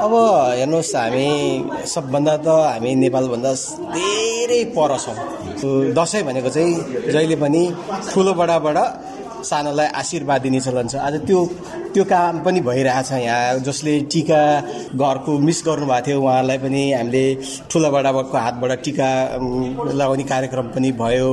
अब 0.03 0.13
हेर्नुहोस् 0.59 0.95
हामी 0.95 1.27
सबभन्दा 1.87 2.35
त 2.45 2.47
हामी 2.71 2.91
नेपालभन्दा 3.03 3.51
धेरै 3.95 4.63
पर 4.75 4.91
छौँ। 5.03 5.15
दसैँ 5.97 6.23
भनेको 6.27 6.49
चाहिँ 6.51 6.73
जहिले 7.13 7.35
पनि 7.41 7.61
ठुलो 8.11 8.33
बडाबाट 8.39 8.77
सानोलाई 9.47 9.87
आशीर्वाद 10.01 10.41
दिने 10.41 10.59
चलन 10.59 10.87
छ। 10.91 10.95
आज 10.97 11.15
त्यो 11.27 11.39
त्यो 11.93 12.03
काम 12.05 12.39
पनि 12.45 12.59
भइरहेछ 12.61 13.11
यहाँ। 13.11 13.59
जसले 13.67 13.93
टिका 14.11 14.41
घरको 14.95 15.31
मिस 15.39 15.59
गर्नुभएको 15.67 16.05
थियो 16.07 16.17
उहाँहरूलाई 16.21 16.57
पनि 16.57 16.81
हामीले 16.93 17.25
ठुलो 17.71 17.89
बडाको 17.91 18.37
हातबाट 18.37 18.71
टिका 18.85 19.09
लगाउने 19.99 20.23
कार्यक्रम 20.23 20.67
पनि 20.75 20.91
भयो। 21.01 21.31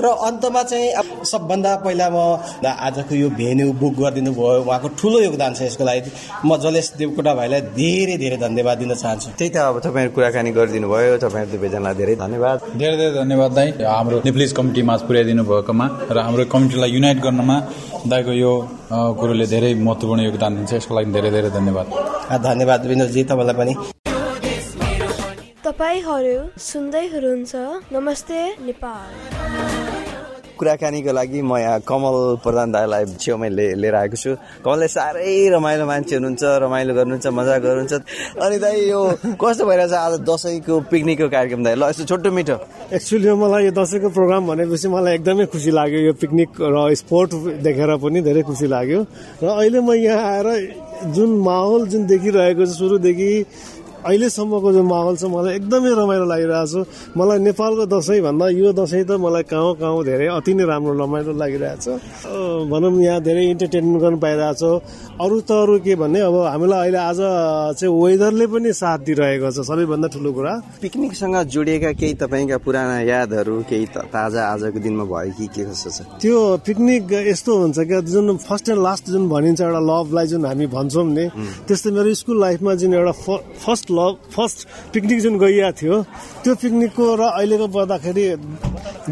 र 0.00 0.06
अन्तमा 0.28 0.62
चाहिँ 0.62 0.90
अब 1.00 1.06
सबभन्दा 1.24 1.72
पहिला 1.84 2.08
म 2.10 2.18
आजको 2.64 3.14
यो 3.14 3.28
भेन्यू 3.40 3.72
बुक 3.80 3.94
गरिदिनु 4.00 4.32
भयो। 4.32 4.62
उहाँको 4.64 4.88
ठुलो 5.00 5.18
योगदान 5.20 5.54
छ 5.54 5.62
यसको 5.68 5.84
लागि। 5.84 6.10
म 6.44 6.56
जलेस 6.62 6.92
देवकोटा 6.98 7.32
भाइलाई 7.34 7.60
धेरै 7.74 8.16
धेरै 8.22 8.36
धन्यवाद 8.46 8.78
दिन 8.78 8.94
चाहन्छु। 8.94 9.28
त्यही 9.38 9.50
त 9.50 9.56
अब 9.56 9.80
तपाईँहरू 9.84 10.12
कुराकानी 10.14 10.50
गरिदिनु 10.58 10.88
भयो। 10.88 11.16
तपाईँहरू 11.24 11.50
दुवैजनालाई 11.54 11.94
धेरै 12.00 12.14
धन्यवाद। 12.24 12.58
धेरै 12.78 12.96
धेरै 12.96 13.14
धन्यवाद 13.20 13.50
दाई। 13.54 13.68
हाम्रो 13.84 14.16
नेप्लिज 14.24 14.52
कमिटीमा 14.58 14.94
पुर्याइदिनु 15.08 15.42
भएकोमा 15.44 15.86
र 16.10 16.18
हाम्रो 16.26 16.44
कमिटीलाई 16.54 16.90
युनाइट 16.96 17.18
गर्नमा 17.24 17.56
दाईको 18.04 18.32
यो 18.36 18.52
कुरोले 19.20 19.46
धेरै 19.48 19.70
महत्त्वपूर्ण 19.80 20.20
योगदान 20.28 20.52
दिन्छ। 20.56 20.72
यसको 20.76 20.92
लागि 20.94 21.10
धेरै 21.16 21.30
धेरै 21.36 21.50
धन्यवाद। 21.56 21.86
धन्यवाद 22.48 22.80
विनोदजी 22.92 23.22
तपाईँलाई 23.32 23.56
पनि। 23.60 23.74
तपाईँहरू 25.64 26.36
सुन्दै 26.68 27.04
हुनुहुन्छ 27.14 27.52
नमस्ते 27.96 28.40
नेपाल। 28.68 29.93
कुराकानीको 30.58 31.12
लागि 31.12 31.40
म 31.42 31.58
यहाँ 31.58 31.80
कमल 31.82 32.16
प्रधान 32.44 32.68
दाईलाई 32.72 33.04
छेउमै 33.18 33.48
लिएर 33.50 33.94
आएको 33.94 34.16
छु। 34.16 34.30
कमलले 34.62 34.88
साह्रै 34.88 35.50
रमाइलो 35.50 35.84
मान्छे 35.86 36.14
हुनुहुन्छ 36.14 36.42
रमाइलो 36.62 36.92
गर्नुहुन्छ 36.94 37.26
मजा 37.26 37.56
गर्नुहुन्छ। 37.58 37.94
अनि 38.38 38.56
दाई 38.62 38.76
यो 38.88 39.00
कस्तो 39.34 39.62
भइरहेछ 39.66 39.92
आज 39.92 40.14
दसैँको 40.22 40.74
पिकनिकको 40.90 41.26
कार्यक्रम 41.34 41.62
दाई? 41.64 41.74
ल 41.74 41.82
यस्तो 41.90 42.04
छोटो 42.06 42.30
मिठो। 42.30 42.56
एक्चुली 42.94 43.28
मलाई 43.34 43.62
यो 43.66 43.72
दसैँको 43.74 44.08
प्रोग्राम 44.14 44.42
भनेपछि 44.54 44.88
मलाई 44.94 45.14
एकदमै 45.18 45.44
खुसी 45.50 45.70
लाग्यो। 45.74 46.00
यो 46.08 46.12
पिकनिक 46.22 46.50
र 46.62 46.76
स्पोर्ट 47.02 47.30
देखेर 47.66 47.90
पनि 47.98 48.20
धेरै 48.22 48.42
खुसी 48.46 48.66
लाग्यो। 48.70 49.00
र 49.42 49.46
अहिले 49.58 49.80
म 49.82 49.90
यहाँ 49.98 50.22
आएर 50.22 50.48
जुन 51.14 51.30
माहौल 51.42 51.82
जुन 51.90 52.06
देखिरहेको 52.06 52.64
छ 52.64 52.72
सुरुदेखि 52.78 53.32
अहिलेसम्मको 54.04 54.68
जो 54.72 54.82
माहौल 54.84 55.16
छ 55.16 55.24
मलाई 55.34 55.52
एकदमै 55.58 55.90
रमाइलो 56.00 56.26
लागिरहेको 56.32 56.84
छ। 56.84 56.86
मलाई 57.16 57.38
नेपालको 57.48 57.84
दसैँ 57.88 58.20
भन्दा 58.26 58.44
यो 58.52 58.72
दसैँ 58.76 59.04
त 59.08 59.10
मलाई 59.16 59.44
गाउँ 59.48 59.72
गाउँ 59.80 60.04
धेरै 60.04 60.26
अति 60.38 60.52
नै 60.54 60.64
राम्रो 60.64 60.92
रमाइलो 61.02 61.32
लागिरहेछ 61.40 61.84
भनौँ 62.72 62.92
यहाँ 63.00 63.20
धेरै 63.24 63.44
इन्टरटेनमेन्ट 63.54 64.00
गर्न 64.04 64.16
पाइरहेछ 64.24 64.62
अरू 65.24 65.36
त 65.40 65.50
अरू 65.64 65.74
के 65.84 65.94
भन्ने 65.96 66.20
अब 66.28 66.36
हामीलाई 66.52 66.80
अहिले 66.84 67.00
आज 67.00 67.20
चाहिँ 67.80 67.92
वेदरले 67.94 68.46
पनि 68.52 68.72
साथ 68.72 68.98
दिइरहेको 69.08 69.48
छ 69.50 69.58
सबैभन्दा 69.64 70.08
ठुलो 70.14 70.30
कुरा। 70.36 70.52
पिकनिकसँग 70.82 71.36
जोडिएका 71.54 71.90
केही 72.00 72.14
तपाईँका 72.22 72.56
पुराना 72.60 72.96
यादहरू 73.08 73.54
केही 73.70 73.86
ताजा 74.12 74.42
आजको 74.52 74.78
दिनमा 74.84 75.04
भयो 75.08 75.32
कि 75.38 75.46
के 75.54 75.62
कस्तो 75.64 75.90
छ? 75.90 75.98
त्यो 76.20 76.38
पिकनिक 76.66 77.02
यस्तो 77.30 77.52
हुन्छ 77.62 77.78
क्या 77.88 78.00
जुन 78.04 78.36
फर्स्ट 78.42 78.68
एन्ड 78.68 78.82
लास्ट 78.82 79.04
जुन 79.14 79.28
भनिन्छ 79.28 79.60
एउटा 79.60 79.80
लभलाई 79.80 80.26
जुन 80.32 80.44
हामी 80.44 80.66
भन्छौँ 80.76 81.04
नि 81.08 81.26
त्यस्तै 81.68 81.90
मेरो 81.96 82.14
स्कुल 82.20 82.38
लाइफमा 82.40 82.74
जुन 82.80 82.94
एउटा 82.94 83.12
फर्स्ट 83.64 83.86
लभ 83.98 84.14
फर्स्ट 84.34 84.58
पिकनिक 84.92 85.18
जुन 85.24 85.34
गइएको 85.38 85.70
थियो 85.80 85.96
त्यो 86.42 86.52
पिकनिकको 86.62 87.04
र 87.20 87.22
अहिलेको 87.38 87.66
पर्दाखेरि 87.76 88.24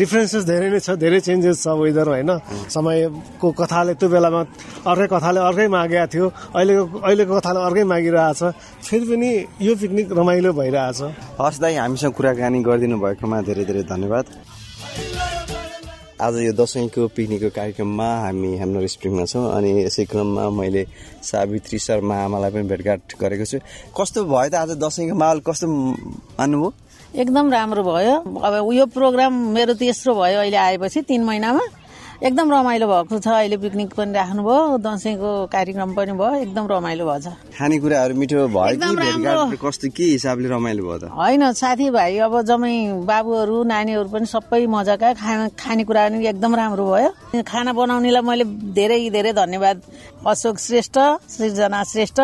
डिफ्रेन्सेस 0.01 0.43
धेरै 0.49 0.69
नै 0.73 0.81
छ 0.81 0.97
धेरै 0.97 1.21
चेन्जेस 1.21 1.57
छ 1.65 1.67
वेदर 1.77 2.09
होइन? 2.12 2.31
समयको 2.75 3.49
कथाले 3.61 3.93
त्यो 4.01 4.09
बेलामा 4.09 4.41
अर्कै 4.89 5.07
कथाले 5.12 5.41
अर्कै 5.49 5.67
मागेको 5.69 6.07
थियो। 6.12 6.27
अहिलेको 6.57 6.85
अहिलेको 7.07 7.33
कथाले 7.39 7.61
अर्कै 7.69 7.85
मागिरहेछ। 7.93 8.41
फेरि 8.89 9.05
पनि 9.11 9.31
यो 9.61 9.73
पिकनिक 9.81 10.07
रमाइलो 10.19 10.51
भइरहेछ। 10.57 11.01
हस् 11.41 11.61
दाई 11.61 11.75
हामीसँग 11.77 12.12
कुराकानी 12.17 12.59
गरिदिनु 12.65 12.97
भएकोमा 13.05 13.39
धेरै 13.49 13.65
धेरै 13.69 13.83
धन्यवाद। 13.93 14.27
आज 16.23 16.37
यो 16.38 16.52
दसैँको 16.55 17.07
पिकनिकको 17.19 17.49
कार्यक्रममा 17.50 18.07
हामी 18.23 18.50
हाम्रो 18.59 18.87
स्प्रिङमा 18.87 19.25
छौँ 19.26 19.43
अनि 19.59 19.71
यसै 19.83 20.05
क्रममा 20.07 20.45
मैले 20.55 20.87
सावित्री 21.19 21.79
शर्मा 21.83 22.17
आमालाई 22.25 22.50
पनि 22.55 22.62
भेटघाट 22.71 23.19
गरेको 23.19 23.45
छु। 23.50 23.59
कस्तो 23.91 24.23
भयो 24.31 24.50
त 24.50 24.55
आज 24.55 24.71
दसैँको 24.79 25.14
माहौल? 25.19 25.41
कस्तो 25.43 25.67
मान्नुभयो 25.67 26.71
एकदम 27.19 27.50
राम्रो 27.50 27.83
भयो। 27.83 28.14
अब 28.38 28.55
यो 28.71 28.87
प्रोग्राम 28.87 29.33
मेरो 29.50 29.75
तेस्रो 29.75 30.14
भयो 30.14 30.38
अहिले 30.47 30.59
आएपछि 30.62 31.02
तिन 31.11 31.25
महिनामा। 31.26 31.82
एकदम 32.23 32.50
रमाइलो 32.52 32.87
भएको 32.87 33.19
छ। 33.19 33.29
अहिले 33.29 33.57
पिकनिक 33.59 33.95
पनि 33.99 34.12
राख्नुभयो 34.14 34.79
दसैँको 34.79 35.31
कार्यक्रम 35.50 35.91
पनि 35.95 36.12
भयो 36.14 36.35
एकदम 36.47 36.67
रमाइलो 36.71 37.05
भएछ 37.07 37.26
खानेकुराहरू 37.59 38.14
मिठो 38.14 38.47
भयो 38.47 39.59
कस्तो 39.59 39.88
के 39.91 40.05
हिसाबले 40.14 40.49
रमाइलो 40.55 40.83
भयो 40.87 40.99
त? 41.02 41.05
होइन 41.11 41.43
साथीभाइ 41.50 42.19
अब 42.23 42.35
जम्मै 42.47 43.02
बाबुहरू 43.11 43.57
नानीहरू 43.67 44.09
पनि 44.14 44.26
सबै 44.31 44.62
मजाका 44.71 45.12
खाना 45.19 45.49
खानेकुरा 45.59 46.02
पनि 46.09 46.26
एकदम 46.31 46.55
राम्रो 46.55 46.85
भयो। 46.95 47.43
खाना 47.43 47.73
बनाउनेलाई 47.75 48.23
मैले 48.23 48.45
धेरै 48.71 49.00
धेरै 49.11 49.33
धन्यवाद। 49.43 49.76
अशोक 50.23 50.57
श्रेष्ठ 50.62 50.97
सृजना 51.26 51.83
श्रेष्ठ 51.91 52.19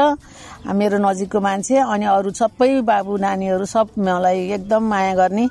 मेरो 0.78 0.99
नजिकको 1.02 1.38
मान्छे 1.43 1.75
अनि 1.75 2.07
अरू 2.07 2.31
सबै 2.38 2.71
बाबु 2.87 3.17
नानीहरू 3.26 3.67
सब 3.67 3.99
मलाई 3.99 4.38
एकदम 4.62 4.83
माया 4.95 5.14
गर्ने। 5.19 5.45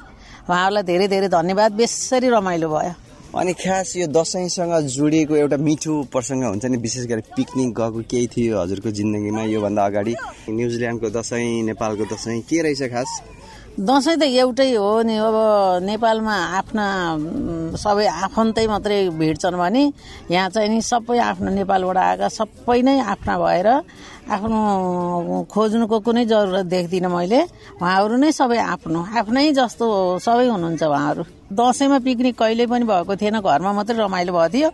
उहाँहरूलाई 0.48 0.84
धेरै 0.88 1.08
धेरै 1.12 1.28
धन्यवाद। 1.36 1.72
बेसरी 1.76 2.30
रमाइलो 2.32 2.70
भयो। 2.72 3.07
अनि 3.36 3.54
खास 3.54 3.96
यो 3.98 4.08
दसैँसँग 4.08 4.74
जोडिएको 4.88 5.36
एउटा 5.36 5.58
मिठो 5.60 5.94
प्रसङ्ग 6.12 6.44
हुन्छ 6.44 6.66
नि 6.66 6.78
विशेष 6.80 7.06
गरी 7.12 7.22
पिकनिक 7.36 7.70
गएको 7.76 8.02
केही 8.08 8.28
थियो 8.28 8.60
हजुरको 8.62 8.92
जिन्दगीमा 8.92 9.44
योभन्दा 9.44 9.86
अगाडि। 9.86 10.16
न्युजिल्यान्डको 10.50 11.10
दसैँ 11.12 11.64
नेपालको 11.68 12.06
दसैँ 12.08 12.40
के 12.48 12.62
रहेछ 12.64 12.84
खास? 12.88 13.10
दसैँ 13.78 14.18
त 14.18 14.26
एउटै 14.26 14.74
हो 14.74 15.06
नि 15.06 15.16
अब 15.22 15.38
नेपालमा 15.86 16.36
आफ्ना 16.58 16.86
सबै 17.78 18.06
आफन्तै 18.26 18.66
मात्रै 18.74 19.14
भिड्छन् 19.14 19.54
भने 19.54 19.84
यहाँ 20.34 20.50
चाहिँ 20.50 20.70
नि 20.74 20.82
सबै 20.82 21.18
आफ्नो 21.22 21.50
नेपालबाट 21.62 21.98
आएका 21.98 22.28
सबै 22.42 22.82
नै 22.82 22.98
आफ्ना 23.06 23.38
भएर 23.38 23.68
आफ्नो 24.34 25.46
खोज्नुको 25.46 25.98
कुनै 26.02 26.26
जरुरत 26.26 26.66
देख्दिनँ 26.74 27.06
मैले। 27.06 27.42
उहाँहरू 27.78 28.18
नै 28.18 28.34
सबै 28.34 28.58
आफ्नो 28.58 29.00
आफ्नै 29.14 29.46
जस्तो 29.54 29.86
सबै 30.26 30.50
हुनुहुन्छ 30.50 30.84
उहाँहरू। 30.84 31.24
दसैँमा 31.54 31.98
पिकनिक 32.02 32.34
कहिले 32.34 32.66
पनि 32.66 32.86
भएको 32.90 33.14
थिएन 33.14 33.46
घरमा 33.46 33.72
मात्रै 33.78 33.98
रमाइलो 34.02 34.34
भएको 34.34 34.50
थियो। 34.58 34.70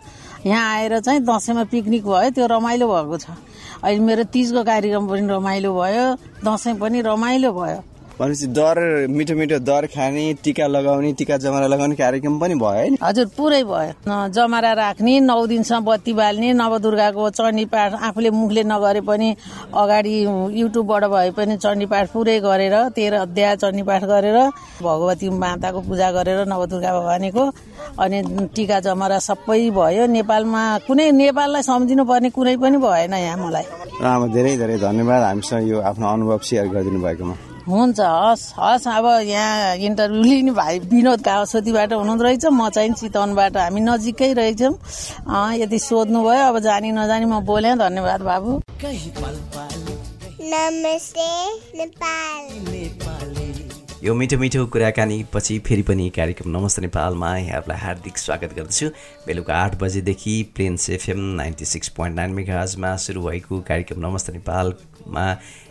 यहाँ 0.48 0.64
आएर 0.80 0.92
चाहिँ 1.04 1.20
दसैँमा 1.28 1.64
पिकनिक 1.68 2.02
भयो 2.08 2.30
त्यो 2.32 2.46
रमाइलो 2.48 2.88
भएको 2.88 3.16
छ। 3.20 3.36
अहिले 3.84 4.00
मेरो 4.00 4.24
तिजको 4.32 4.64
कार्यक्रम 4.64 5.04
पनि 5.12 5.28
रमाइलो 5.28 5.70
भयो 5.76 6.06
दसैँ 6.40 6.80
पनि 6.80 7.04
रमाइलो 7.04 7.52
भयो। 7.52 7.80
भनेपछि 8.18 8.46
दर 8.56 8.78
मिठो 9.10 9.34
मिठो 9.36 9.58
दर 9.58 9.86
खाने 9.90 10.24
टिका 10.44 10.66
लगाउने 10.66 11.12
टिका 11.18 11.36
जमारा 11.44 11.66
लगाउने 11.66 11.94
कार्यक्रम 11.96 12.38
पनि 12.38 12.54
भयो 12.54 12.70
है 12.70 12.88
हजुर 13.02 13.26
पुरै 13.36 13.62
भयो। 13.66 14.18
जमारा 14.30 14.72
राख्ने 14.72 15.18
नौ 15.20 15.46
दिनसम्म 15.46 15.84
बत्ती 15.84 16.12
बाल्ने 16.14 16.52
नवदुर्गाको 16.54 17.30
चण्डी 17.30 17.64
पाठ 17.74 17.92
आफूले 18.08 18.30
मुखले 18.30 18.62
नगरे 18.64 19.00
पनि 19.02 19.28
अगाडि 19.74 20.14
युट्युबबाट 20.60 21.04
भए 21.10 21.30
पनि 21.34 21.56
चण्डी 21.64 21.86
पाठ 21.86 22.10
पुरै 22.12 22.38
गरेर 22.40 22.76
तेह्र 22.96 23.14
अध्याय 23.26 23.56
चण्डी 23.62 23.82
पाठ 23.82 24.04
गरेर 24.12 24.38
भगवती 24.82 25.28
माताको 25.42 25.80
पूजा 25.88 26.10
गरेर 26.16 26.44
नवदुर्गा 26.46 26.92
भवानीको 26.98 27.44
अनि 27.98 28.22
टिका 28.54 28.78
जमरा 28.86 29.18
सबै 29.26 29.58
भयो। 29.70 30.06
नेपालमा 30.14 30.62
कुनै 30.86 31.10
नेपाललाई 31.18 31.62
सम्झिनु 31.62 32.04
पर्ने 32.04 32.30
कुनै 32.30 32.56
पनि 32.62 32.78
भएन 32.78 33.14
यहाँ 33.14 33.38
मलाई। 33.42 33.66
धेरै 34.34 34.56
धेरै 34.62 34.78
धन्यवाद 34.86 35.22
हामीसँग 35.22 35.68
यो 35.68 35.80
आफ्नो 35.90 36.06
अनुभव 36.12 36.38
सेयर 36.50 36.66
गरिदिनु 36.74 37.02
भएकोमा 37.02 37.53
हुन्छ 37.64 38.00
हस् 38.00 38.52
हस् 38.60 38.86
अब 38.88 39.06
यहाँ 39.24 39.76
इन्टरभ्यू 39.80 40.22
लिने 40.22 40.52
भाइ 40.52 40.78
विनोद 40.84 41.20
कावसोतीबाट 41.24 41.92
हुनुहुँदो 41.92 42.24
रहेछ। 42.24 42.44
म 42.52 42.68
चाहिँ 42.68 42.92
चितवनबाट 42.92 43.56
हामी 43.56 43.80
नजिकै 43.80 44.32
रहेछौँ। 44.36 44.74
अँ, 45.24 45.56
यदि 45.56 45.78
सोध्नुभयो 45.78 46.44
अब 46.44 46.58
जानी 46.60 46.92
नजानी 46.92 47.24
म 47.24 47.40
बोलेँ। 47.40 47.76
धन्यवाद 47.80 48.20
बाबु। 48.20 48.60
नमस्ते 50.44 51.28
नेपाल। 51.80 52.44
यो 54.04 54.14
मिठो 54.14 54.36
मिठो 54.38 54.66
कुराकानी 54.68 55.24
पछि 55.32 55.58
फेरि 55.64 55.82
पनि 55.88 56.08
कार्यक्रम 56.12 56.50
नमस्ते 56.52 56.82
नेपालमा 56.82 57.36
यहाँहरूलाई 57.36 57.78
हार्दिक 57.80 58.18
स्वागत 58.18 58.52
गर्दछु। 58.52 58.86
बेलुका 59.26 59.54
आठ 59.56 59.80
बजेदेखि 59.80 60.34
Plains 60.54 60.90
FM 60.90 61.20
ninety 61.40 61.64
six 61.64 61.88
point 61.96 62.16
nine 62.16 62.30
मेगाजमा 62.36 62.96
सुरु 63.00 63.22
भएको 63.24 63.60
कार्यक्रम 63.64 64.06
नमस्ते 64.06 64.32
नेपालमा 64.32 65.26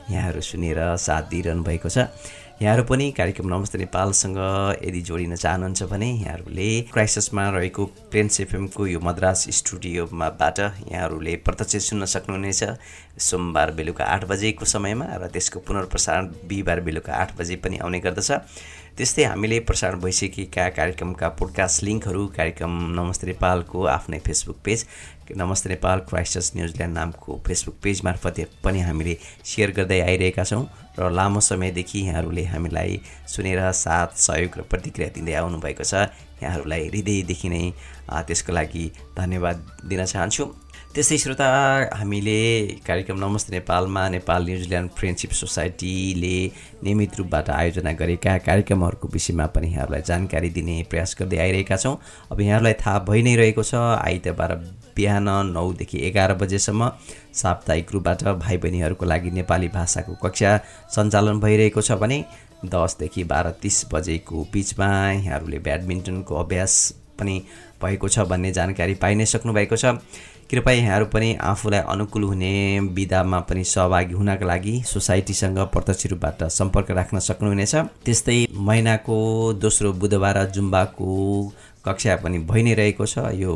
यहाँहरू 0.10 0.42
सुनेर 0.42 0.80
साथ 0.98 1.24
दिइरहनु 1.30 1.64
भएको 1.64 1.90
छ। 1.90 2.08
यहाँहरू 2.62 2.84
पनि 2.86 3.12
कार्यक्रम 3.12 3.48
नमस्ते 3.50 3.78
नेपालसँग 3.78 4.38
यदि 4.84 5.02
जोडिन 5.02 5.36
चाहनुहुन्छ 5.36 5.84
भने 5.84 6.10
यहाँहरूले 6.12 6.70
क्राइसिसमा 6.94 7.50
रहेको 7.50 7.86
प्लेन्स 8.12 8.40
एफएमको 8.42 8.88
यो 8.88 9.00
मद्रास 9.04 9.46
स्टुडियोमाबाट 9.50 10.60
यहाँहरूले 10.60 11.36
प्रत्यक्ष 11.44 11.90
सुन्न 11.90 12.06
सक्नुहुनेछ। 12.06 12.64
सोमबार 13.20 13.72
बेलुका 13.72 14.06
आठ 14.06 14.26
बजेको 14.30 14.66
समयमा 14.66 15.08
र 15.18 15.28
त्यसको 15.34 15.60
पुनर्प्रसारण 15.68 16.28
बिहिबार 16.48 16.80
बेलुका 16.82 17.14
आठ 17.14 17.36
बजे 17.38 17.56
पनि 17.58 17.78
आउने 17.78 18.00
गर्दछ। 18.00 18.32
त्यस्तै 18.98 19.24
हामीले 19.24 19.58
प्रसारण 19.60 20.00
भइसकेका 20.00 20.68
कार्यक्रमका 20.70 21.28
पोडकास्ट 21.38 21.84
लिङ्कहरू 21.84 22.26
कार्यक्रम 22.36 22.74
नमस्ते 22.98 23.28
नेपालको 23.28 23.86
आफ्नै 23.90 24.20
फेसबुक 24.20 24.58
पेज 24.66 24.84
नमस्ते 25.34 25.70
नेपाल 25.70 26.00
क्राइस्टर्स 26.10 26.52
न्युजिल्यान्ड 26.56 26.96
नामको 26.98 27.40
फेसबुक 27.48 27.78
पेज 27.84 28.02
मार्फत 28.06 28.38
पनि 28.64 28.82
हामीले 28.86 29.16
सेयर 29.52 29.72
गर्दै 29.78 30.00
आइरहेका 30.02 30.44
छौँ 30.46 30.62
र 31.00 31.10
लामो 31.12 31.42
समयदेखि 31.42 32.00
यहाँहरूले 32.02 32.44
हामीलाई 32.54 33.00
सुनेर 33.28 33.62
साथ 33.74 34.14
सहयोग 34.28 34.58
र 34.58 34.68
प्रतिक्रिया 34.70 35.10
दिँदै 35.18 35.34
आउनुभएको 35.42 35.84
छ। 35.84 35.94
यहाँहरूलाई 36.44 36.88
हृदयदेखि 36.90 37.50
नै 37.50 37.64
त्यसको 38.30 38.54
लागि 38.54 38.86
धन्यवाद 39.18 39.58
दिन 39.90 40.06
चाहन्छु। 40.06 40.46
त्यस्तै 40.94 41.18
श्रोता 41.18 41.46
हामीले 41.98 42.34
कार्यक्रम 42.88 43.18
नमस्ते 43.20 43.52
नेपालमा 43.54 44.02
नेपाल 44.16 44.44
न्युजिल्यान्ड 44.46 44.90
फ्रेन्डसिप 44.98 45.32
सोसाइटीले 45.34 46.36
नियमित 46.84 47.16
रूपबाट 47.18 47.50
आयोजना 47.50 47.92
गरेका 48.02 48.38
कार्यक्रमहरूको 48.48 49.08
विषयमा 49.14 49.46
पनि 49.56 49.68
यहाँहरूलाई 49.72 50.02
जानकारी 50.10 50.50
दिने 50.54 50.76
प्रयास 50.92 51.16
गर्दै 51.20 51.38
आइरहेका 51.46 51.78
छौँ। 51.84 51.96
अब 52.32 52.42
यहाँहरूलाई 52.42 52.74
थाहा 52.78 53.00
भइ 53.10 53.22
नै 53.26 53.36
रहेको 53.42 53.64
छ 53.64 53.74
आइतबार 54.06 54.54
बिहान 54.94 55.30
नौदेखि 55.50 55.98
एघार 56.08 56.34
बजेसम्म 56.38 56.92
साप्ताहिक 57.42 57.94
रूपबाट 57.94 58.24
भाइ 58.46 58.58
बहिनीहरूको 58.62 59.06
लागि 59.06 59.32
नेपाली 59.42 59.68
भाषाको 59.74 60.14
कक्षा 60.22 60.52
सञ्चालन 60.94 61.40
भइरहेको 61.42 61.82
छ 61.82 61.98
भने 62.04 62.24
दसदेखि 62.70 63.24
बाह्र 63.34 63.58
तिस 63.64 63.86
बजेको 63.94 64.46
बिचमा 64.54 64.92
यहाँहरूले 65.12 65.60
ब्याडमिन्टनको 65.70 66.36
अभ्यास 66.44 66.78
पनि 67.18 67.36
भएको 67.82 68.08
छ 68.10 68.30
भन्ने 68.30 68.52
जानकारी 68.54 68.94
पाइ 69.02 69.16
नै 69.16 69.26
सक्नुभएको 69.34 69.78
छ। 69.78 69.98
कृपया 70.54 70.74
यहाँहरू 70.74 71.06
पनि 71.06 71.34
आफूलाई 71.42 71.80
अनुकूल 71.90 72.24
हुने 72.24 72.80
विधामा 72.94 73.40
पनि 73.40 73.64
सहभागी 73.64 74.14
हुनका 74.14 74.46
लागि 74.46 74.74
सोसाइटीसँग 74.86 75.58
प्रत्यक्ष 75.74 76.06
रूपबाट 76.06 76.44
सम्पर्क 76.54 76.92
राख्न 76.92 77.20
सक्नुहुनेछ। 77.20 77.76
त्यस्तै 78.06 78.38
महिनाको 78.54 79.18
दोस्रो 79.54 79.94
बुधबार 79.94 80.44
जुम्बाको 80.46 81.10
कक्षा 81.86 82.16
पनि 82.24 82.38
भइ 82.50 82.62
नै 82.64 82.74
रहेको 82.74 83.06
छ। 83.06 83.18
यो 83.36 83.54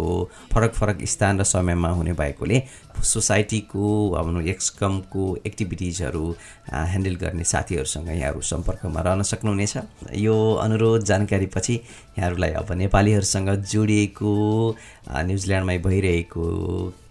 फरक 0.53 0.73
फरक 0.73 0.97
स्थान 1.05 1.39
र 1.39 1.43
समयमा 1.43 1.89
हुने 1.89 2.13
भएकोले 2.13 2.61
सोसाइटीको 2.97 3.85
अब 4.19 4.41
एक्सकमको 4.47 5.23
एक्टिभिटिजहरू 5.47 6.23
ह्यान्डल 6.67 7.15
गर्ने 7.15 7.43
साथीहरूसँग 7.43 8.09
यहाँहरू 8.09 8.41
सम्पर्कमा 8.43 9.01
रहन 9.01 9.21
सक्नुहुनेछ। 9.23 9.75
यो 10.17 10.35
अनुरोध 10.63 11.03
जानकारीपछि 11.05 11.73
यहाँहरूलाई 12.17 12.51
अब 12.61 12.71
नेपालीहरूसँग 12.73 13.49
जोडिएको 13.63 14.33
न्युजिल्यान्डमै 15.23 15.77
भइरहेको 15.87 16.43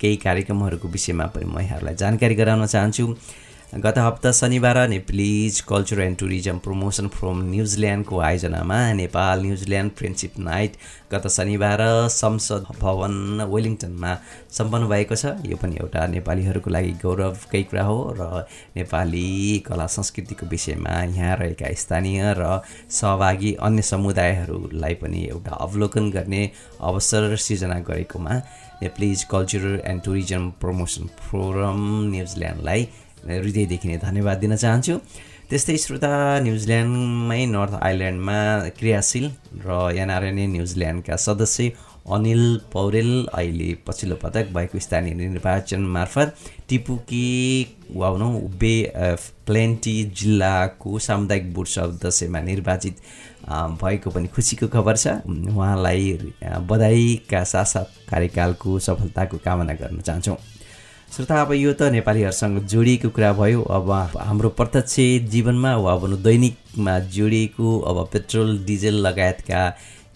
केही 0.01 0.17
कार्यक्रमहरूको 0.27 0.89
विषयमा 0.89 1.27
पनि 1.33 1.45
म 1.47 1.59
यहाँहरूलाई 1.61 1.95
जानकारी 1.97 2.35
गराउन 2.35 2.67
चाहन्छु। 2.67 3.07
गत 3.75 3.99
हप्ता 3.99 4.31
शनिबार 4.33 4.79
Nepalese 4.89 5.61
culture 5.69 6.01
and 6.01 6.17
tourism 6.19 6.59
promotion 6.65 7.07
from 7.09 7.41
न्युजिल्यान्डको 7.45 8.19
आयोजनामा 8.23 8.77
Nepal 8.93 9.41
New Zealand 9.43 9.93
friendship 9.99 10.39
night 10.39 10.77
गत 11.13 11.27
शनिबार 11.29 11.81
संसद 12.09 12.67
भवन 12.81 13.43
वेलिङटनमा 13.53 14.13
सम्पन्न 14.59 14.89
भएको 14.89 15.17
छ। 15.17 15.33
यो 15.51 15.57
पनि 15.59 15.77
एउटा 15.83 16.07
नेपालीहरूको 16.15 16.71
लागि 16.71 16.93
गौरवकै 17.03 17.63
कुरा 17.71 17.83
हो 17.85 17.97
र 18.19 18.45
नेपाली 18.77 19.27
कला 19.67 19.87
संस्कृतिको 19.97 20.47
विषयमा 20.47 20.95
यहाँ 21.17 21.37
रहेका 21.37 21.73
स्थानीय 21.83 22.23
र 22.39 22.61
सहभागी 22.91 23.53
अन्य 23.69 23.83
समुदायहरूलाई 23.91 24.95
पनि 25.03 25.25
एउटा 25.31 25.59
अवलोकन 25.67 26.11
गर्ने 26.11 26.45
अवसर 26.93 27.37
सिर्जना 27.47 27.81
गरेकोमा 27.91 28.39
Nepalese 28.83 29.25
cultural 29.35 29.81
and 29.85 30.03
tourism 30.05 30.51
promotion 30.63 31.11
forum 31.25 31.83
न्युजिल्यान्डलाई 32.13 32.89
हृदयदेखि 33.25 33.89
नै 33.89 33.97
धन्यवाद 34.07 34.39
दिन 34.39 34.57
चाहन्छु। 34.57 34.95
त्यस्तै 35.51 35.77
श्रोता 35.79 36.13
न्युजिल्यान्डमै 36.43 37.43
नर्थ 37.47 37.75
आइल्यान्डमा 37.89 38.39
क्रियाशील 38.79 39.27
र 39.67 39.69
एनआरएनए 40.03 40.47
न्युजिल्यान्डका 40.55 41.17
सदस्य 41.27 41.71
अनिल 42.07 42.43
पौडेल 42.73 43.11
अहिले 43.35 43.69
पछिल्लो 43.87 44.17
पटक 44.23 44.51
भएको 44.55 44.79
स्थानीय 44.79 45.15
निर्वाचन 45.15 45.83
मार्फत 45.95 46.35
टिपुकी 46.69 47.27
वा 47.95 48.11
भनौँ 48.11 48.33
बे 48.59 48.75
प्लेन्टी 49.47 49.95
जिल्लाको 50.19 50.99
सामुदायिक 51.07 51.53
बोर्ड 51.55 51.69
सदस्यमा 51.69 52.41
निर्वाचित 52.51 52.95
भएको 53.83 54.11
पनि 54.11 54.29
खुसीको 54.35 54.67
खबर 54.75 54.97
छ। 54.97 55.07
उहाँलाई 55.27 56.35
बधाईका 56.71 57.43
साथसाथ 57.45 58.11
कार्यकालको 58.11 58.79
सफलताको 58.87 59.37
कामना 59.45 59.75
गर्न 59.83 60.01
चाहन्छौँ। 60.01 60.39
श्रोता 61.17 61.41
अब 61.43 61.53
यो 61.53 61.73
त 61.73 61.83
नेपालीहरूसँग 61.93 62.59
जोडिएको 62.69 63.09
कुरा 63.09 63.33
भयो। 63.33 63.61
अब 63.73 63.91
हाम्रो 64.21 64.49
प्रत्यक्ष 64.53 64.97
जीवनमा 65.33 65.71
वा 65.81 65.95
भनौँ 65.97 66.19
दैनिकमा 66.23 66.99
जोडिएको 67.09 67.79
अब 67.81 67.99
पेट्रोल 68.13 68.59
डिजेल 68.67 68.95
लगायतका 69.07 69.63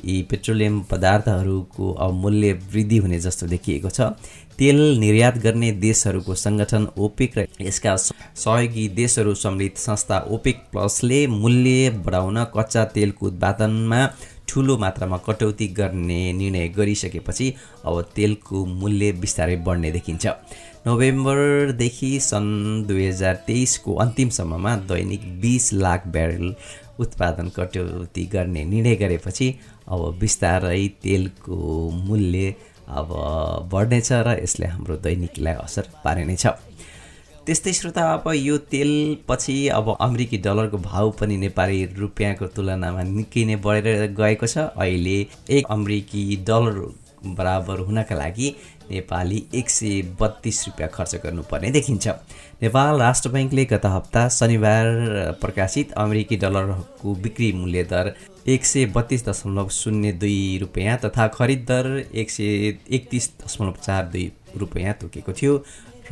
यी 0.04 0.20
पेट्रोलियम 0.30 0.80
पदार्थहरूको 0.90 1.92
अब 2.04 2.12
मूल्य 2.20 2.52
वृद्धि 2.72 2.96
हुने 2.98 3.20
जस्तो 3.20 3.46
देखिएको 3.46 3.90
छ। 3.90 4.12
तेल 4.60 4.80
निर्यात 5.00 5.38
गर्ने 5.40 5.72
देशहरूको 5.80 6.34
सङ्गठन 6.36 6.88
ओपेक 7.00 7.38
र 7.38 7.46
यसका 7.60 7.96
सहयोगी 7.96 8.88
देशहरू 9.00 9.34
सम्मिलित 9.40 9.78
संस्था 9.80 10.18
ओपेक 10.36 10.62
प्लसले 10.72 11.26
मूल्य 11.40 11.90
बढाउन 12.04 12.44
कच्चा 12.56 12.84
तेलको 12.92 13.26
उत्पादनमा 13.26 14.06
ठुलो 14.48 14.76
मात्रामा 14.78 15.16
कटौती 15.26 15.66
गर्ने 15.74 16.22
निर्णय 16.32 16.68
गरिसकेपछि 16.76 17.54
अब 17.86 18.02
तेलको 18.16 18.66
मूल्य 18.66 19.12
बिस्तारै 19.22 19.56
बढ्ने 19.66 19.90
देखिन्छ। 19.92 20.26
नोभेम्बरदेखि 20.86 22.10
सन् 22.20 22.84
दुई 22.88 23.06
हजार 23.06 23.34
तेइसको 23.46 23.94
अन्तिमसम्ममा 24.04 24.74
दैनिक 24.90 25.24
बिस 25.40 25.72
लाख 25.74 26.06
ब्यारेल 26.14 26.54
उत्पादन 27.00 27.48
कटौती 27.56 28.24
गर्ने 28.32 28.64
निर्णय 28.64 28.96
गरेपछि 28.96 29.48
अब 29.88 30.16
बिस्तारै 30.20 30.86
तेलको 31.02 31.58
मूल्य 32.06 32.54
अब 33.00 33.08
बढ्नेछ 33.72 34.12
र 34.12 34.38
यसले 34.42 34.66
हाम्रो 34.66 34.96
दैनिकलाई 35.06 35.54
असर 35.64 35.88
पार्ने 36.04 36.36
छ 36.36 36.54
त्यस्तै 37.46 37.72
श्रोता 37.72 38.02
अब 38.12 38.26
यो 38.34 38.56
तेल 38.72 38.90
पछि 39.28 39.56
अब 39.76 39.96
अमेरिकी 40.00 40.38
डलरको 40.46 40.78
भाउ 40.78 41.10
पनि 41.20 41.36
नेपाली 41.36 41.84
रुपियाँको 41.98 42.46
तुलनामा 42.56 43.02
निकै 43.10 43.44
नै 43.44 43.56
बढेर 43.64 44.06
गएको 44.20 44.46
छ। 44.46 44.58
अहिले 44.76 45.16
एक 45.58 45.66
अमेरिकी 45.76 46.24
डलर 46.48 46.76
बराबर 47.26 47.78
हुनका 47.86 48.14
लागि 48.16 48.54
नेपाली 48.90 49.42
एक 49.54 49.70
सय 49.70 50.00
बत्तिस 50.20 50.66
रुपियाँ 50.66 50.88
खर्च 50.94 51.14
गर्नुपर्ने 51.24 51.70
देखिन्छ। 51.70 52.08
नेपाल 52.62 52.98
राष्ट्र 53.00 53.30
ब्याङ्कले 53.30 53.64
गत 53.64 53.86
हप्ता 53.86 54.28
शनिबार 54.28 54.86
प्रकाशित 55.40 55.92
अमेरिकी 55.98 56.36
डलरको 56.36 57.14
बिक्री 57.22 57.52
मूल्य 57.52 57.84
दर 57.92 58.14
एक 58.48 58.64
सय 58.64 58.86
बत्तिस 58.96 59.28
दशमलव 59.28 59.68
शून्य 59.70 60.12
दुई 60.12 60.58
रुपियाँ 60.60 60.96
तथा 61.04 61.28
खरिद 61.36 61.64
दर 61.68 61.86
एक 62.14 62.30
सय 62.30 62.74
एकतिस 62.90 63.30
दशमलव 63.44 63.76
चार 63.82 64.04
दुई 64.12 64.30
रुपियाँ 64.56 64.94
तोकेको 65.00 65.32
थियो 65.32 65.62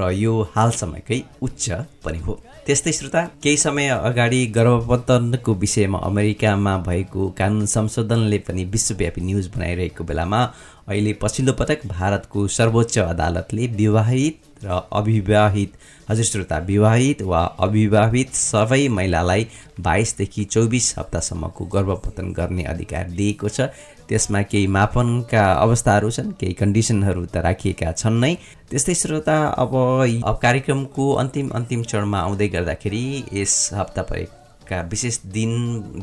र 0.01 0.11
यो 0.15 0.33
हालसम्मकै 0.55 1.23
उच्च 1.43 1.71
पनि 2.05 2.19
हो। 2.19 2.41
त्यस्तै 2.69 2.93
श्रोता 2.93 3.21
केही 3.43 3.57
समय 3.57 3.87
अगाडि 3.89 4.41
गर्भपतनको 4.55 5.53
विषयमा 5.61 5.99
अमेरिकामा 6.05 6.77
भएको 6.89 7.29
कानुन 7.39 7.67
संशोधनले 7.67 8.39
पनि 8.49 8.65
विश्वव्यापी 8.75 9.21
न्युज 9.21 9.47
बनाइरहेको 9.55 10.05
बेलामा 10.05 10.41
अहिले 10.89 11.13
पछिल्लो 11.23 11.53
पटक 11.61 11.87
भारतको 11.89 12.47
सर्वोच्च 12.57 12.99
अदालतले 12.99 13.67
विवाहित 13.79 14.37
र 14.65 14.81
अविवाहित 14.93 15.73
हजुर 16.11 16.25
श्रोता 16.25 16.59
विवाहित 16.69 17.23
वा 17.23 17.43
अविवाहित 17.61 18.35
सबै 18.35 18.89
महिलालाई 18.89 19.47
बाइसदेखि 19.81 20.45
चौबिस 20.45 20.95
हप्तासम्मको 20.99 21.65
गर्भपतन 21.75 22.33
गर्ने 22.33 22.63
अधिकार 22.73 23.11
दिएको 23.19 23.49
छ। 23.49 23.69
त्यसमा 24.09 24.41
केही 24.43 24.67
मापनका 24.67 25.43
अवस्थाहरू 25.65 26.11
छन् 26.11 26.33
केही 26.41 26.53
कन्डिसनहरू 26.61 27.25
त 27.27 27.45
राखिएका 27.45 27.93
छन् 27.93 28.21
नै। 28.21 28.35
त्यस्तै 28.71 28.95
श्रोता 28.95 29.37
अब 29.63 30.39
कार्यक्रमको 30.43 31.05
अन्तिम 31.23 31.49
अन्तिम 31.59 31.83
चरणमा 31.85 32.19
आउँदै 32.21 32.49
गर्दाखेरि 32.49 33.05
यस 33.33 33.55
हप्ता 33.75 34.03
परेको 34.03 34.37
विशेष 34.69 35.19
दिन 35.33 35.53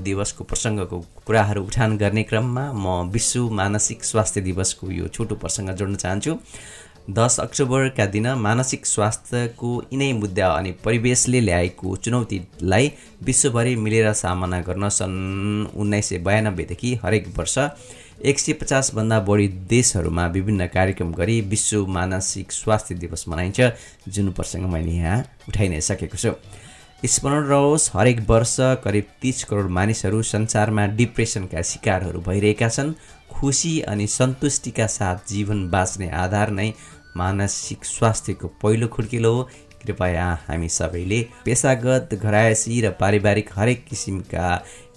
दिवसको 0.06 0.44
प्रसङ्गको 0.44 0.98
कुराहरू 1.26 1.62
उठान 1.64 1.98
गर्ने 1.98 2.24
क्रममा 2.30 2.64
म 2.74 3.10
विश्व 3.14 3.50
मानसिक 3.54 4.04
स्वास्थ्य 4.04 4.42
दिवसको 4.42 4.92
यो 4.92 5.08
छोटो 5.14 5.36
प्रसङ्ग 5.36 5.70
जोड्न 5.78 5.96
चाहन्छु। 5.96 6.34
दस 7.08 7.40
अक्टोबरका 7.40 8.06
दिन 8.06 8.28
मानसिक 8.36 8.86
स्वास्थ्यको 8.86 9.72
यिनै 9.92 10.12
मुद्दा 10.14 10.48
अनि 10.50 10.72
परिवेशले 10.86 11.40
ल्याएको 11.42 11.96
चुनौतीलाई 11.96 12.92
विश्वभरि 13.24 13.76
मिलेर 13.76 14.12
सामना 14.14 14.60
गर्न 14.62 14.90
सन् 14.90 15.14
उन्नाइस 15.76 16.10
सय 16.10 16.18
बयानब्बेदेखि 16.26 16.94
हरेक 17.04 17.28
वर्ष 17.38 17.58
एक 18.26 18.40
सय 18.40 18.54
पचासभन्दा 18.54 19.20
बढी 19.30 19.48
देशहरूमा 19.70 20.26
विभिन्न 20.28 20.68
कार्यक्रम 20.74 21.12
गरी 21.14 21.40
विश्व 21.46 21.86
मानसिक 21.88 22.52
स्वास्थ्य 22.52 22.96
दिवस 22.96 23.26
मनाइन्छ। 23.30 23.62
जुन 24.10 24.32
प्रसङ्ग 24.32 24.70
मैले 24.74 24.92
यहाँ 24.92 25.24
उठाइ 25.50 25.68
नै 25.70 25.82
सकेको 25.82 26.18
छु। 26.18 26.34
स्मरण 27.06 27.44
रहोस् 27.46 27.90
हरेक 27.94 28.20
वर्ष 28.30 28.56
करिब 28.84 29.06
तिस 29.22 29.44
करोड 29.44 29.70
मानिसहरू 29.70 30.22
संसारमा 30.26 30.86
डिप्रेसनका 30.98 31.62
शिकारहरू 31.62 32.22
भइरहेका 32.22 32.70
छन्। 32.70 32.94
खुसी 33.30 33.80
अनि 33.92 34.06
सन्तुष्टिका 34.08 34.86
साथ 34.88 35.30
जीवन 35.30 35.70
बाँच्ने 35.70 36.10
आधार 36.16 36.50
नै 36.50 36.72
मानसिक 37.18 37.86
स्वास्थ्यको 37.86 38.48
पहिलो 38.62 38.88
खुड्किलो 38.88 39.34
हो। 39.34 39.44
कृपया 39.82 40.28
हामी 40.48 40.70
सबैले 40.70 41.22
पेसागत 41.46 42.14
घरायसी 42.14 42.80
र 42.82 42.90
पारिवारिक 43.00 43.50
हरेक 43.56 43.86
किसिमका 43.86 44.46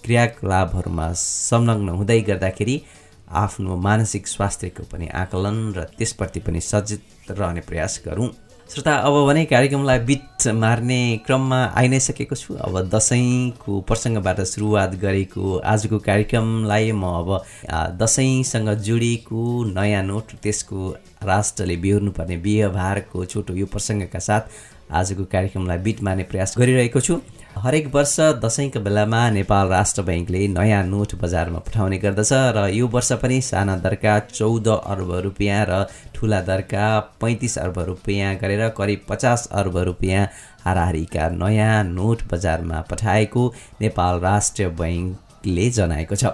क्रियाकलापहरूमा 0.03 1.11
संलग्न 1.13 1.89
हुँदै 1.89 2.19
गर्दाखेरि 2.21 2.81
आफ्नो 3.43 3.75
मानसिक 3.77 4.27
स्वास्थ्यको 4.27 4.83
पनि 4.91 5.07
आकलन 5.15 5.57
र 5.77 5.83
त्यसप्रति 5.97 6.39
पनि 6.39 6.61
सचेत 6.61 7.31
रहने 7.31 7.61
प्रयास 7.61 8.01
गरौँ। 8.05 8.29
श्रोता 8.69 8.95
अब 8.95 9.13
भने 9.27 9.43
कार्यक्रमलाई 9.45 9.99
बिट 10.05 10.47
मार्ने 10.53 10.99
क्रममा 11.25 11.57
आइ 11.75 11.87
नै 11.89 11.99
सकेको 11.99 12.35
छु। 12.35 12.53
अब 12.55 12.75
दसैँको 12.89 13.79
प्रसङ्गबाट 13.81 14.41
सुरुवात 14.45 14.93
गरेको 15.01 15.57
आजको 15.65 15.97
कार्यक्रमलाई 16.05 16.91
म 16.91 17.03
अब 17.17 17.97
दसैँसँग 17.97 18.69
जोडिएको 18.85 19.41
नयाँ 19.73 20.03
नोट 20.05 20.37
त्यसको 20.43 20.93
राष्ट्रले 21.25 21.77
बिहोर्नुपर्ने 21.81 22.37
व्यवहारको 22.45 23.25
छोटो 23.25 23.55
यो 23.55 23.65
प्रसङ्गका 23.73 24.19
साथ 24.21 24.53
आजको 24.93 25.25
कार्यक्रमलाई 25.33 25.77
बिट 25.89 26.03
मार्ने 26.03 26.23
प्रयास 26.29 26.55
गरिरहेको 26.57 27.01
छु। 27.01 27.19
हरेक 27.57 27.87
वर्ष 27.93 28.15
दसैँको 28.43 28.79
बेलामा 28.79 29.19
नेपाल 29.31 29.67
राष्ट्र 29.67 30.01
ब्याङ्कले 30.07 30.47
नयाँ 30.47 30.83
नोट 30.85 31.15
बजारमा 31.21 31.59
पठाउने 31.65 31.97
गर्दछ 31.97 32.31
र 32.55 32.69
यो 32.71 32.87
वर्ष 32.87 33.11
पनि 33.21 33.41
साना 33.41 33.75
दरका 33.83 34.19
चौध 34.29 34.67
अर्ब 34.67 35.11
रुपियाँ 35.25 35.65
र 35.69 35.81
ठुला 36.19 36.39
दरका 36.41 36.87
पैँतिस 37.21 37.57
अर्ब 37.57 37.79
रुपियाँ 37.87 38.35
गरेर 38.35 38.67
करिब 38.77 39.01
पचास 39.09 39.47
अर्ब 39.53 39.77
रुपियाँ 39.87 40.23
हाराहारीका 40.65 41.27
नयाँ 41.33 41.83
नोट 41.85 42.23
बजारमा 42.31 42.81
पठाएको 42.89 43.43
नेपाल 43.81 44.19
राष्ट्रिय 44.19 44.69
बैङ्कले 44.79 45.69
जनाएको 45.71 46.15
छ। 46.15 46.33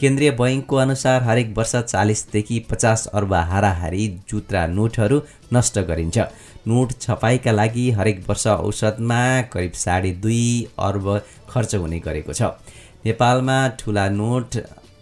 केन्द्रीय 0.00 0.30
बैङ्कको 0.38 0.76
अनुसार 0.76 1.22
हरेक 1.22 1.52
वर्ष 1.56 1.74
चालिसदेखि 1.76 2.58
पचास 2.70 3.06
अर्ब 3.14 3.34
हाराहारी 3.50 4.06
जुत्रा 4.30 4.66
नोटहरू 4.68 5.20
नष्ट 5.54 5.78
गरिन्छ। 5.90 6.18
नोट 6.66 6.92
छपाईका 7.00 7.52
लागि 7.52 7.90
हरेक 7.90 8.24
वर्ष 8.28 8.46
औसतमा 8.46 9.20
करिब 9.52 9.72
साढे 9.82 10.10
दुई 10.22 10.46
अर्ब 10.78 11.10
खर्च 11.50 11.74
हुने 11.74 11.98
गरेको 12.06 12.32
छ। 12.32 12.54
नेपालमा 13.04 13.58
ठुला 13.78 14.08
नोट 14.10 14.56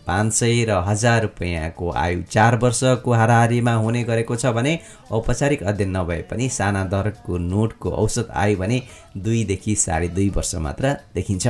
पाँच 0.06 0.32
सय 0.32 0.64
र 0.64 0.82
हजार 0.86 1.22
रुपियाँको 1.22 1.90
आयु 1.96 2.22
चार 2.30 2.56
वर्षको 2.58 3.12
हाराहारीमा 3.12 3.74
हुने 3.74 4.02
गरेको 4.04 4.36
छ 4.36 4.46
भने 4.52 4.78
औपचारिक 5.10 5.62
अध्ययन 5.62 5.96
नभए 5.96 6.20
पनि 6.30 6.48
साना 6.50 6.84
दरको 6.84 7.38
नोटको 7.40 7.90
औसत 7.96 8.30
आयु 8.36 8.58
भने 8.58 8.82
दुईदेखि 9.18 9.74
साढे 9.76 10.08
दुई 10.08 10.28
वर्ष 10.36 10.54
मात्र 10.60 10.96
देखिन्छ। 11.14 11.48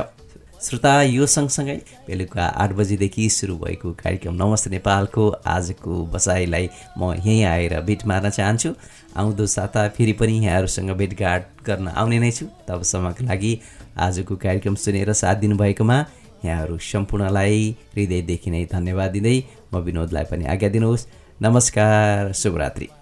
श्रोता 0.62 0.90
यो 1.02 1.26
सँगसँगै 1.26 1.74
बेलुका 2.06 2.44
आठ 2.62 2.72
बजीदेखि 2.72 3.28
सुरु 3.30 3.56
भएको 3.58 3.90
कार्यक्रम 3.94 4.34
नमस्ते 4.34 4.70
नेपालको 4.70 5.28
आजको 5.46 6.04
बसाइलाई 6.06 6.68
म 6.98 7.12
यहीँ 7.14 7.42
आएर 7.44 7.80
भेट 7.82 8.06
मार्न 8.06 8.30
चाहन्छु। 8.30 8.74
आउँदो 9.16 9.46
साता 9.46 9.88
फेरि 9.88 10.12
पनि 10.12 10.38
यहाँहरूसँग 10.44 10.90
भेटघाट 10.96 11.46
गर्न 11.66 11.88
आउने 11.88 12.18
नै 12.18 12.30
छु। 12.30 12.46
तबसम्मको 12.68 13.24
लागि 13.26 13.58
आजको 13.98 14.36
कार्यक्रम 14.36 14.74
सुनेर 14.74 15.12
साथ 15.12 15.36
दिनुभएकोमा 15.36 15.98
यहाँहरू 16.44 16.78
सम्पूर्णलाई 16.78 17.58
हृदयदेखि 17.94 18.50
नै 18.50 18.64
धन्यवाद 18.72 19.10
दिँदै 19.10 19.36
म 19.72 19.74
विनोदलाई 19.86 20.24
पनि 20.30 20.44
आज्ञा 20.54 20.68
दिनुहोस्। 20.68 21.06
नमस्कार 21.42 22.32
शुभरात्रि। 22.32 23.01